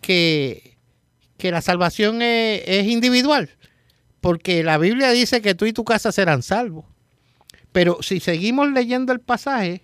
que, 0.01 0.77
que 1.37 1.51
la 1.51 1.61
salvación 1.61 2.21
es, 2.21 2.87
individual. 2.87 3.49
Porque 4.21 4.63
la 4.63 4.77
Biblia 4.77 5.11
dice 5.11 5.41
que 5.41 5.55
tú 5.55 5.65
y 5.65 5.73
tu 5.73 5.83
casa 5.83 6.11
serán 6.11 6.41
salvos. 6.43 6.85
Pero 7.71 7.97
si 8.01 8.19
seguimos 8.19 8.71
leyendo 8.71 9.11
el 9.13 9.19
pasaje, 9.19 9.83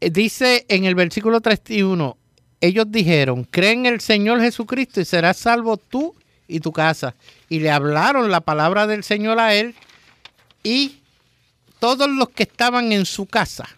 eh, 0.00 0.10
dice 0.10 0.66
en 0.68 0.84
el 0.84 0.94
versículo 0.94 1.40
31, 1.40 2.16
ellos 2.60 2.86
dijeron, 2.88 3.44
creen 3.44 3.86
en 3.86 3.94
el 3.94 4.00
Señor 4.00 4.40
Jesucristo 4.40 5.00
y 5.00 5.04
serás 5.04 5.36
salvo 5.36 5.76
tú 5.76 6.14
y 6.48 6.60
tu 6.60 6.72
casa. 6.72 7.14
Y 7.48 7.60
le 7.60 7.70
hablaron 7.70 8.30
la 8.30 8.40
palabra 8.40 8.86
del 8.86 9.04
Señor 9.04 9.38
a 9.38 9.54
él 9.54 9.74
y 10.64 10.98
todos 11.78 12.08
los 12.10 12.30
que 12.30 12.42
estaban 12.42 12.90
en 12.92 13.04
su 13.04 13.26
casa. 13.26 13.68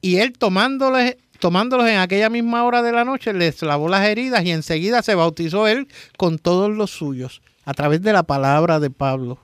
Y 0.00 0.18
él 0.18 0.34
tomándoles, 0.34 1.16
tomándolos 1.40 1.88
en 1.88 1.96
aquella 1.96 2.28
misma 2.28 2.62
hora 2.64 2.82
de 2.82 2.92
la 2.92 3.04
noche, 3.04 3.32
les 3.32 3.60
lavó 3.62 3.88
las 3.88 4.06
heridas 4.06 4.44
y 4.44 4.52
enseguida 4.52 5.02
se 5.02 5.14
bautizó 5.14 5.66
él 5.66 5.88
con 6.16 6.38
todos 6.38 6.70
los 6.70 6.90
suyos, 6.90 7.42
a 7.64 7.74
través 7.74 8.02
de 8.02 8.12
la 8.12 8.22
palabra 8.22 8.78
de 8.78 8.90
Pablo. 8.90 9.38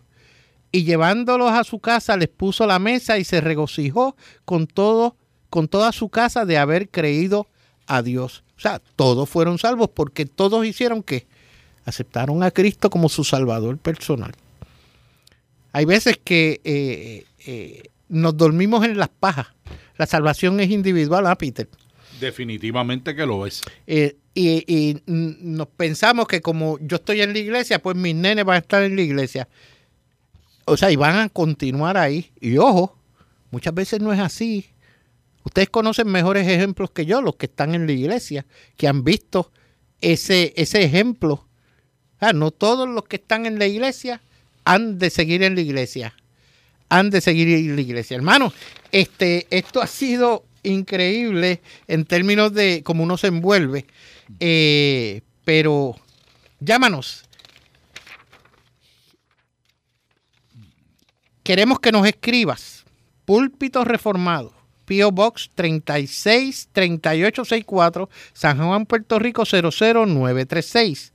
Y 0.71 0.85
llevándolos 0.85 1.51
a 1.51 1.65
su 1.65 1.81
casa, 1.81 2.17
les 2.17 2.29
puso 2.29 2.67
la 2.67 2.79
mesa 2.79 3.19
y 3.19 3.25
se 3.25 3.41
regocijó 3.41 4.15
con 4.45 4.67
todo, 4.67 5.17
con 5.49 5.67
toda 5.67 5.91
su 5.91 6.11
casa 6.11 6.45
de 6.45 6.59
haber 6.59 6.91
creído 6.91 7.49
a 7.87 8.03
Dios. 8.03 8.45
O 8.57 8.61
sea, 8.61 8.81
todos 8.95 9.29
fueron 9.29 9.59
salvos 9.59 9.89
porque 9.93 10.27
todos 10.27 10.65
hicieron 10.65 11.03
que 11.03 11.27
aceptaron 11.85 12.43
a 12.43 12.51
Cristo 12.51 12.91
como 12.91 13.09
su 13.09 13.25
Salvador 13.25 13.79
personal. 13.79 14.33
Hay 15.73 15.85
veces 15.85 16.19
que 16.23 16.61
eh, 16.65 17.25
eh, 17.47 17.83
nos 18.09 18.37
dormimos 18.37 18.85
en 18.85 18.99
las 18.99 19.09
pajas. 19.09 19.49
La 19.97 20.07
salvación 20.07 20.59
es 20.61 20.71
individual, 20.71 21.27
¿ah, 21.27 21.37
Peter? 21.37 21.69
Definitivamente 22.21 23.15
que 23.15 23.25
lo 23.25 23.47
es. 23.47 23.63
Eh, 23.87 24.17
y, 24.35 25.01
nos 25.07 25.67
pensamos 25.69 26.27
que 26.27 26.41
como 26.41 26.79
yo 26.81 26.97
estoy 26.97 27.21
en 27.21 27.33
la 27.33 27.39
iglesia, 27.39 27.81
pues 27.81 27.97
mis 27.97 28.15
nenes 28.15 28.45
van 28.45 28.57
a 28.57 28.59
estar 28.59 28.83
en 28.83 28.97
la 28.97 29.03
iglesia. 29.03 29.49
O 30.65 30.77
sea, 30.77 30.91
y 30.91 30.97
van 30.97 31.17
a 31.19 31.29
continuar 31.29 31.97
ahí. 31.97 32.31
Y 32.41 32.57
ojo, 32.59 32.97
muchas 33.51 33.75
veces 33.75 34.01
no 34.01 34.13
es 34.13 34.21
así. 34.21 34.71
Ustedes 35.45 35.71
conocen 35.71 36.09
mejores 36.09 36.47
ejemplos 36.47 36.91
que 36.91 37.07
yo, 37.07 37.23
los 37.23 37.37
que 37.37 37.47
están 37.47 37.75
en 37.75 37.87
la 37.87 37.93
iglesia, 37.93 38.47
que 38.77 38.87
han 38.87 39.05
visto 39.05 39.51
ese, 40.01 40.53
ese 40.57 40.83
ejemplo 40.83 41.49
no 42.35 42.51
todos 42.51 42.89
los 42.89 43.05
que 43.05 43.17
están 43.17 43.47
en 43.47 43.59
la 43.59 43.67
iglesia 43.67 44.21
han 44.65 44.99
de 44.99 45.11
seguir 45.11 45.43
en 45.43 45.55
la 45.55 45.63
iglesia. 45.63 46.15
Han 46.89 47.11
de 47.11 47.21
seguir 47.21 47.49
en 47.49 47.77
la 47.77 47.81
iglesia. 47.81 48.17
Hermano, 48.17 48.53
este, 48.93 49.47
esto 49.51 49.81
ha 49.81 49.87
sido 49.87 50.45
increíble 50.63 51.63
en 51.89 52.05
términos 52.05 52.53
de 52.53 52.83
cómo 52.85 53.05
uno 53.05 53.17
se 53.17 53.29
envuelve. 53.29 53.87
Eh, 54.39 55.23
pero 55.45 55.97
llámanos. 56.61 57.25
Queremos 61.43 61.81
que 61.81 61.91
nos 61.91 62.07
escribas 62.07 62.85
Púlpito 63.25 63.83
Reformado. 63.85 64.53
P.O. 64.85 65.11
Box 65.13 65.51
363864, 65.55 68.11
San 68.33 68.59
Juan, 68.59 68.85
Puerto 68.87 69.21
Rico 69.21 69.45
00936. 69.45 71.13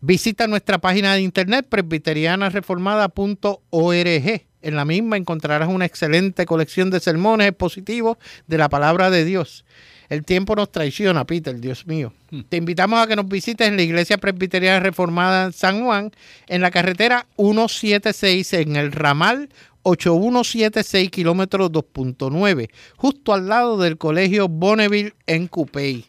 Visita 0.00 0.46
nuestra 0.46 0.78
página 0.78 1.14
de 1.14 1.22
internet 1.22 1.66
presbiterianareformada.org. 1.68 4.46
En 4.62 4.76
la 4.76 4.84
misma 4.84 5.16
encontrarás 5.16 5.68
una 5.68 5.84
excelente 5.84 6.44
colección 6.44 6.90
de 6.90 7.00
sermones 7.00 7.48
expositivos 7.48 8.18
de 8.46 8.58
la 8.58 8.68
palabra 8.68 9.10
de 9.10 9.24
Dios. 9.24 9.64
El 10.08 10.24
tiempo 10.24 10.54
nos 10.54 10.70
traiciona, 10.70 11.24
Peter, 11.24 11.60
Dios 11.60 11.86
mío. 11.86 12.12
Hmm. 12.30 12.42
Te 12.48 12.56
invitamos 12.56 13.00
a 13.00 13.06
que 13.06 13.16
nos 13.16 13.28
visites 13.28 13.66
en 13.66 13.76
la 13.76 13.82
Iglesia 13.82 14.18
Presbiteriana 14.18 14.80
Reformada 14.80 15.46
en 15.46 15.52
San 15.52 15.84
Juan, 15.84 16.12
en 16.46 16.60
la 16.60 16.70
carretera 16.70 17.26
176, 17.36 18.52
en 18.54 18.76
el 18.76 18.92
ramal 18.92 19.48
8176, 19.82 21.10
kilómetro 21.10 21.70
2.9, 21.70 22.70
justo 22.96 23.32
al 23.32 23.48
lado 23.48 23.78
del 23.78 23.96
Colegio 23.96 24.48
Bonneville 24.48 25.14
en 25.26 25.46
Cupey. 25.46 26.06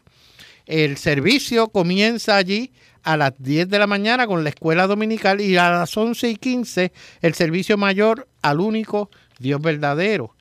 El 0.65 0.97
servicio 0.97 1.69
comienza 1.69 2.35
allí 2.35 2.71
a 3.07 3.15
las 3.15 3.31
10 3.37 3.69
de 3.69 3.79
la 3.79 3.87
mañana 3.87 4.27
con 4.27 4.43
la 4.43 4.49
escuela 4.49 4.85
dominical 4.85 5.39
y 5.39 5.55
a 5.55 5.69
las 5.69 5.95
11 5.95 6.29
y 6.29 6.35
15 6.35 6.91
el 7.21 7.33
servicio 7.35 7.77
mayor 7.77 8.27
al 8.41 8.59
único 8.59 9.09
Dios 9.39 9.61
verdadero. 9.61 10.35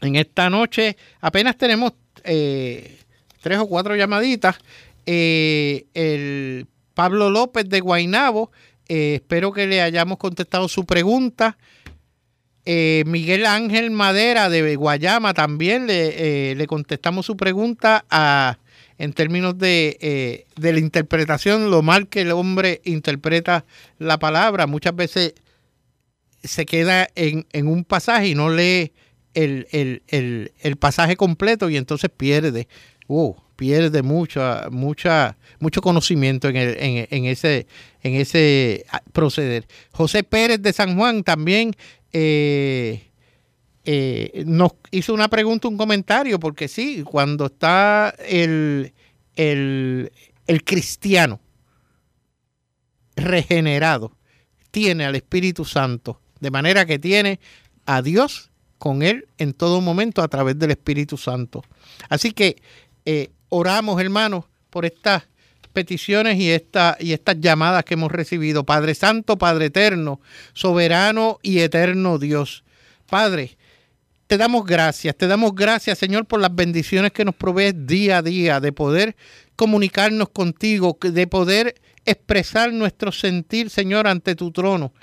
En 0.01 0.16
esta 0.16 0.49
noche 0.49 0.97
apenas 1.22 1.56
tenemos 1.56 1.93
eh, 2.24 2.97
tres 3.41 3.60
o 3.60 3.68
cuatro 3.68 3.95
llamaditas. 3.95 4.58
Eh, 5.06 5.86
el 5.93 6.66
Pablo 6.95 7.29
López 7.29 7.69
de 7.69 7.81
Guainabo. 7.81 8.51
Eh, 8.87 9.15
espero 9.15 9.51
que 9.51 9.67
le 9.67 9.81
hayamos 9.81 10.17
contestado 10.17 10.67
su 10.67 10.85
pregunta. 10.85 11.57
Eh, 12.65 13.03
Miguel 13.05 13.45
Ángel 13.45 13.91
Madera 13.91 14.49
de 14.49 14.75
Guayama 14.75 15.35
también 15.35 15.85
le, 15.85 16.51
eh, 16.51 16.55
le 16.55 16.65
contestamos 16.65 17.27
su 17.27 17.37
pregunta 17.37 18.05
en 18.97 19.13
términos 19.13 19.55
de, 19.59 20.45
de, 20.55 20.73
la 20.73 20.79
interpretación, 20.79 21.69
lo 21.69 21.83
mal 21.83 22.07
que 22.07 22.21
el 22.21 22.31
hombre 22.31 22.81
interpreta 22.85 23.65
la 23.99 24.17
palabra. 24.17 24.65
Muchas 24.65 24.95
veces 24.95 25.35
se 26.43 26.65
queda 26.65 27.07
en, 27.13 27.45
en 27.51 27.67
un 27.67 27.83
pasaje 27.83 28.29
y 28.29 28.35
no 28.35 28.49
lee 28.49 28.93
el, 29.35 29.67
el, 29.71 30.01
el, 30.07 30.53
el, 30.59 30.75
pasaje 30.77 31.17
completo 31.17 31.69
y 31.69 31.77
entonces 31.77 32.09
pierde. 32.09 32.67
Uh, 33.07 33.35
pierde 33.56 34.01
mucha, 34.03 34.68
mucha, 34.72 35.38
mucho 35.60 35.82
conocimiento 35.82 36.49
en, 36.49 36.56
el, 36.56 36.78
en, 36.80 37.26
ese, 37.26 37.68
en 38.03 38.16
ese 38.16 38.86
ah, 38.91 39.01
proceder. 39.12 39.68
José 39.91 40.24
Pérez 40.24 40.62
de 40.62 40.74
San 40.74 40.95
Juan 40.97 41.24
también 41.24 41.76
eh, 42.12 43.12
eh, 43.84 44.43
nos 44.45 44.74
hizo 44.91 45.14
una 45.14 45.28
pregunta, 45.28 45.68
un 45.68 45.78
comentario, 45.78 46.39
porque 46.39 46.68
sí, 46.68 47.03
cuando 47.03 47.47
está 47.47 48.14
el, 48.28 48.93
el, 49.36 50.12
el 50.47 50.64
cristiano 50.64 51.39
regenerado, 53.16 54.12
tiene 54.72 55.06
al 55.06 55.16
Espíritu 55.16 55.64
Santo, 55.64 56.20
de 56.41 56.51
manera 56.51 56.86
que 56.86 56.99
tiene 56.99 57.39
a 57.86 58.01
Dios 58.01 58.51
con 58.78 59.03
él 59.03 59.28
en 59.38 59.53
todo 59.53 59.82
momento 59.82 60.22
a 60.22 60.28
través 60.28 60.60
del 60.60 60.72
Espíritu 60.72 61.18
Santo. 61.18 61.64
Así 62.10 62.32
que 62.32 62.58
eh, 63.06 63.32
oramos, 63.49 63.99
hermanos, 64.01 64.45
por 64.69 64.85
estas 64.85 65.23
peticiones 65.73 66.39
y, 66.39 66.49
esta, 66.49 66.97
y 66.99 67.13
estas 67.13 67.39
llamadas 67.39 67.83
que 67.83 67.93
hemos 67.93 68.11
recibido. 68.11 68.63
Padre 68.63 68.95
Santo, 68.95 69.37
Padre 69.37 69.65
Eterno, 69.65 70.21
soberano 70.53 71.37
y 71.43 71.59
eterno 71.59 72.17
Dios. 72.17 72.63
Padre, 73.07 73.57
te 74.27 74.37
damos 74.37 74.65
gracias, 74.65 75.15
te 75.15 75.27
damos 75.27 75.53
gracias, 75.53 75.99
Señor, 75.99 76.25
por 76.25 76.39
las 76.39 76.55
bendiciones 76.55 77.11
que 77.11 77.25
nos 77.25 77.35
provees 77.35 77.75
día 77.85 78.17
a 78.17 78.21
día, 78.23 78.59
de 78.59 78.71
poder 78.71 79.15
comunicarnos 79.55 80.29
contigo, 80.29 80.97
de 80.99 81.27
poder 81.27 81.75
expresar 82.05 82.73
nuestro 82.73 83.11
sentir, 83.11 83.69
Señor, 83.69 84.07
ante 84.07 84.35
tu 84.35 84.51
trono. 84.51 84.93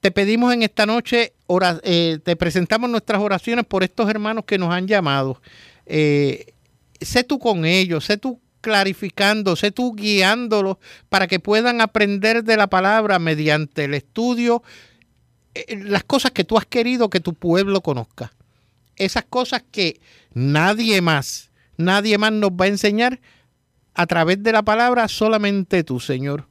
Te 0.00 0.10
pedimos 0.10 0.54
en 0.54 0.62
esta 0.62 0.86
noche, 0.86 1.34
eh, 1.82 2.18
te 2.22 2.36
presentamos 2.36 2.88
nuestras 2.88 3.20
oraciones 3.20 3.66
por 3.66 3.82
estos 3.82 4.08
hermanos 4.08 4.44
que 4.46 4.56
nos 4.56 4.72
han 4.72 4.86
llamado. 4.86 5.42
Eh, 5.86 6.54
sé 7.00 7.24
tú 7.24 7.38
con 7.38 7.64
ellos, 7.64 8.04
sé 8.04 8.16
tú 8.16 8.40
clarificando, 8.60 9.56
sé 9.56 9.70
tú 9.70 9.94
guiándolos 9.94 10.78
para 11.08 11.26
que 11.26 11.40
puedan 11.40 11.80
aprender 11.80 12.42
de 12.44 12.56
la 12.56 12.68
palabra 12.68 13.18
mediante 13.18 13.84
el 13.84 13.94
estudio 13.94 14.62
eh, 15.54 15.76
las 15.76 16.04
cosas 16.04 16.32
que 16.32 16.44
tú 16.44 16.56
has 16.58 16.66
querido 16.66 17.10
que 17.10 17.20
tu 17.20 17.34
pueblo 17.34 17.80
conozca. 17.80 18.32
Esas 18.96 19.24
cosas 19.24 19.62
que 19.70 20.00
nadie 20.34 21.00
más, 21.00 21.50
nadie 21.76 22.18
más 22.18 22.32
nos 22.32 22.50
va 22.50 22.66
a 22.66 22.68
enseñar 22.68 23.20
a 23.94 24.06
través 24.06 24.42
de 24.42 24.52
la 24.52 24.62
palabra, 24.62 25.08
solamente 25.08 25.84
tú, 25.84 26.00
Señor. 26.00 26.46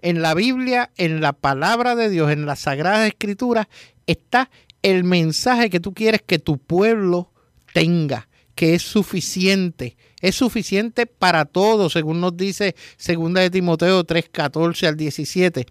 En 0.00 0.22
la 0.22 0.34
Biblia, 0.34 0.90
en 0.96 1.20
la 1.20 1.32
palabra 1.32 1.96
de 1.96 2.08
Dios, 2.08 2.30
en 2.30 2.46
las 2.46 2.60
sagradas 2.60 3.08
escrituras, 3.08 3.66
está 4.06 4.50
el 4.82 5.04
mensaje 5.04 5.70
que 5.70 5.80
tú 5.80 5.92
quieres 5.92 6.22
que 6.22 6.38
tu 6.38 6.58
pueblo 6.58 7.32
tenga 7.72 8.27
que 8.58 8.74
es 8.74 8.82
suficiente, 8.82 9.96
es 10.20 10.34
suficiente 10.34 11.06
para 11.06 11.44
todo, 11.44 11.88
según 11.88 12.20
nos 12.20 12.36
dice 12.36 12.74
2 12.98 13.34
de 13.34 13.50
Timoteo 13.50 14.02
3, 14.02 14.30
14 14.32 14.88
al 14.88 14.96
17. 14.96 15.64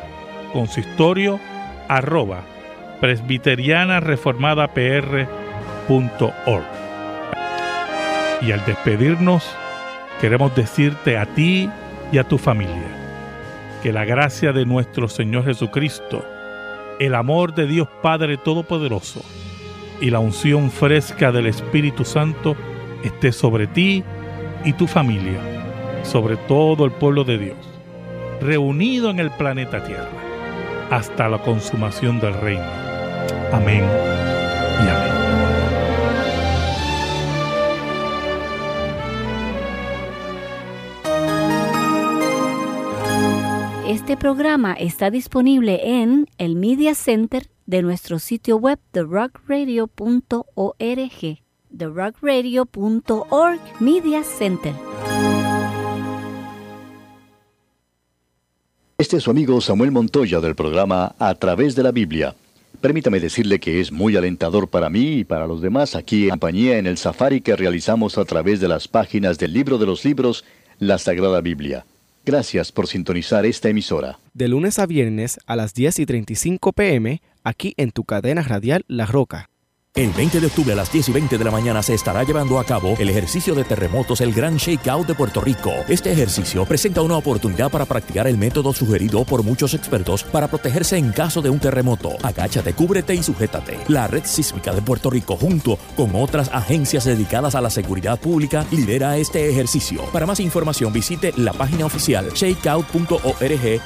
consistorio 0.53 1.41
arroba. 1.89 2.43
Y 8.41 8.53
al 8.53 8.65
despedirnos, 8.67 9.49
queremos 10.21 10.55
decirte 10.55 11.17
a 11.17 11.27
ti 11.27 11.71
y 12.13 12.19
a 12.19 12.25
tu 12.25 12.39
familia 12.39 12.99
que 13.83 13.93
la 13.93 14.05
gracia 14.05 14.53
de 14.53 14.67
nuestro 14.67 15.09
Señor 15.09 15.45
Jesucristo, 15.45 16.25
el 17.01 17.15
amor 17.15 17.55
de 17.55 17.67
Dios 17.67 17.89
Padre 18.03 18.37
Todopoderoso 18.37 19.23
y 20.01 20.11
la 20.11 20.19
unción 20.19 20.71
fresca 20.71 21.33
del 21.33 21.47
Espíritu 21.47 22.05
Santo 22.05 22.57
esté 23.03 23.33
sobre 23.33 23.67
ti 23.67 24.05
y 24.65 24.73
tu 24.73 24.87
familia, 24.87 25.41
sobre 26.03 26.37
todo 26.37 26.85
el 26.85 26.93
pueblo 26.93 27.25
de 27.25 27.39
Dios, 27.39 27.57
reunido 28.41 29.11
en 29.11 29.21
el 29.21 29.31
planeta 29.31 29.83
Tierra, 29.85 30.09
hasta 30.91 31.29
la 31.29 31.39
consumación 31.39 32.21
del 32.21 32.35
reino 32.35 32.89
Amén 33.53 33.85
y 34.85 34.89
amén. 34.89 35.08
Este 43.89 44.17
programa 44.19 44.75
está 44.75 45.11
disponible 45.11 46.03
en 46.03 46.29
el 46.37 46.57
Media 46.57 46.95
Center 46.95 47.49
de 47.65 47.81
nuestro 47.81 48.19
sitio 48.19 48.59
web 48.59 48.79
therockradio.org. 48.93 51.39
therockradio.org 51.79 53.61
Media 53.81 54.23
Center. 54.25 54.75
Este 58.99 59.17
es 59.17 59.23
su 59.23 59.31
amigo 59.31 59.59
Samuel 59.63 59.91
Montoya 59.91 60.41
del 60.41 60.55
programa 60.55 61.15
A 61.19 61.35
través 61.37 61.75
de 61.75 61.83
la 61.83 61.93
Biblia. 61.93 62.35
Permítame 62.83 63.21
decirle 63.21 63.59
que 63.59 63.81
es 63.81 63.91
muy 63.91 64.17
alentador 64.17 64.69
para 64.69 64.91
mí 64.91 65.21
y 65.21 65.25
para 65.25 65.47
los 65.47 65.63
demás 65.63 65.95
aquí 65.95 66.25
en 66.25 66.31
compañía 66.33 66.77
en 66.77 66.87
el 66.87 66.99
safari 66.99 67.41
que 67.41 67.57
realizamos 67.57 68.19
a 68.19 68.27
través 68.27 68.61
de 68.61 68.69
las 68.69 68.87
páginas 68.87 69.39
del 69.39 69.55
libro 69.55 69.79
de 69.79 69.87
los 69.87 70.05
libros, 70.05 70.45
la 70.79 70.99
Sagrada 70.99 71.41
Biblia. 71.41 71.87
Gracias 72.29 72.73
por 72.73 72.87
sintonizar 72.87 73.47
esta 73.47 73.71
emisora. 73.71 74.19
De 74.35 74.49
lunes 74.49 74.79
a 74.79 74.85
viernes 74.85 75.39
a 75.47 75.57
las 75.57 75.73
10 75.73 76.01
y 76.01 76.05
35 76.05 76.75
pm, 76.75 77.23
aquí 77.43 77.73
en 77.79 77.91
tu 77.91 78.05
cadena 78.05 78.43
radial 78.43 78.85
La 78.87 79.07
Roca. 79.07 79.49
El 79.95 80.13
20 80.13 80.41
de 80.41 80.47
octubre 80.47 80.73
a 80.75 80.77
las 80.77 80.93
10 80.93 81.09
y 81.09 81.13
20 81.13 81.39
de 81.39 81.45
la 81.45 81.51
mañana 81.51 81.83
se 81.83 81.95
estará 81.95 82.23
llevando 82.23 82.61
a 82.61 82.65
cabo 82.65 82.95
el 83.01 83.09
ejercicio 83.09 83.55
de 83.55 83.65
terremotos, 83.65 84.21
el 84.21 84.33
Gran 84.33 84.57
Shakeout 84.57 85.09
de 85.09 85.15
Puerto 85.15 85.41
Rico. 85.41 85.73
Este 85.89 86.13
ejercicio 86.13 86.65
presenta 86.67 87.03
una 87.03 87.17
oportunidad 87.17 87.69
para 87.69 87.85
practicar 87.85 88.29
el 88.29 88.39
método 88.39 88.73
sugerido 88.73 89.25
por 89.25 89.43
muchos 89.43 89.75
expertos 89.75 90.23
para 90.23 90.47
protegerse 90.47 90.99
en 90.99 91.11
caso 91.11 91.43
de 91.43 91.51
un 91.51 91.59
terremoto. 91.59 92.11
Agáchate, 92.23 92.75
cúbrete 92.75 93.15
y 93.15 93.25
sujétate. 93.25 93.79
La 93.89 94.07
Red 94.07 94.25
Sísmica 94.25 94.73
de 94.73 94.83
Puerto 94.83 95.11
Rico, 95.11 95.37
junto 95.37 95.79
con 95.97 96.15
otras 96.15 96.49
agencias 96.53 97.05
dedicadas 97.05 97.57
a 97.57 97.61
la 97.61 97.71
seguridad 97.71 98.21
pública, 98.21 98.65
lidera 98.71 99.17
este 99.17 99.51
ejercicio. 99.51 100.03
Para 100.13 100.27
más 100.27 100.39
información 100.39 100.93
visite 100.93 101.33
la 101.37 101.53
página 101.55 101.87
oficial 101.87 102.29
shakeout.org 102.33 103.83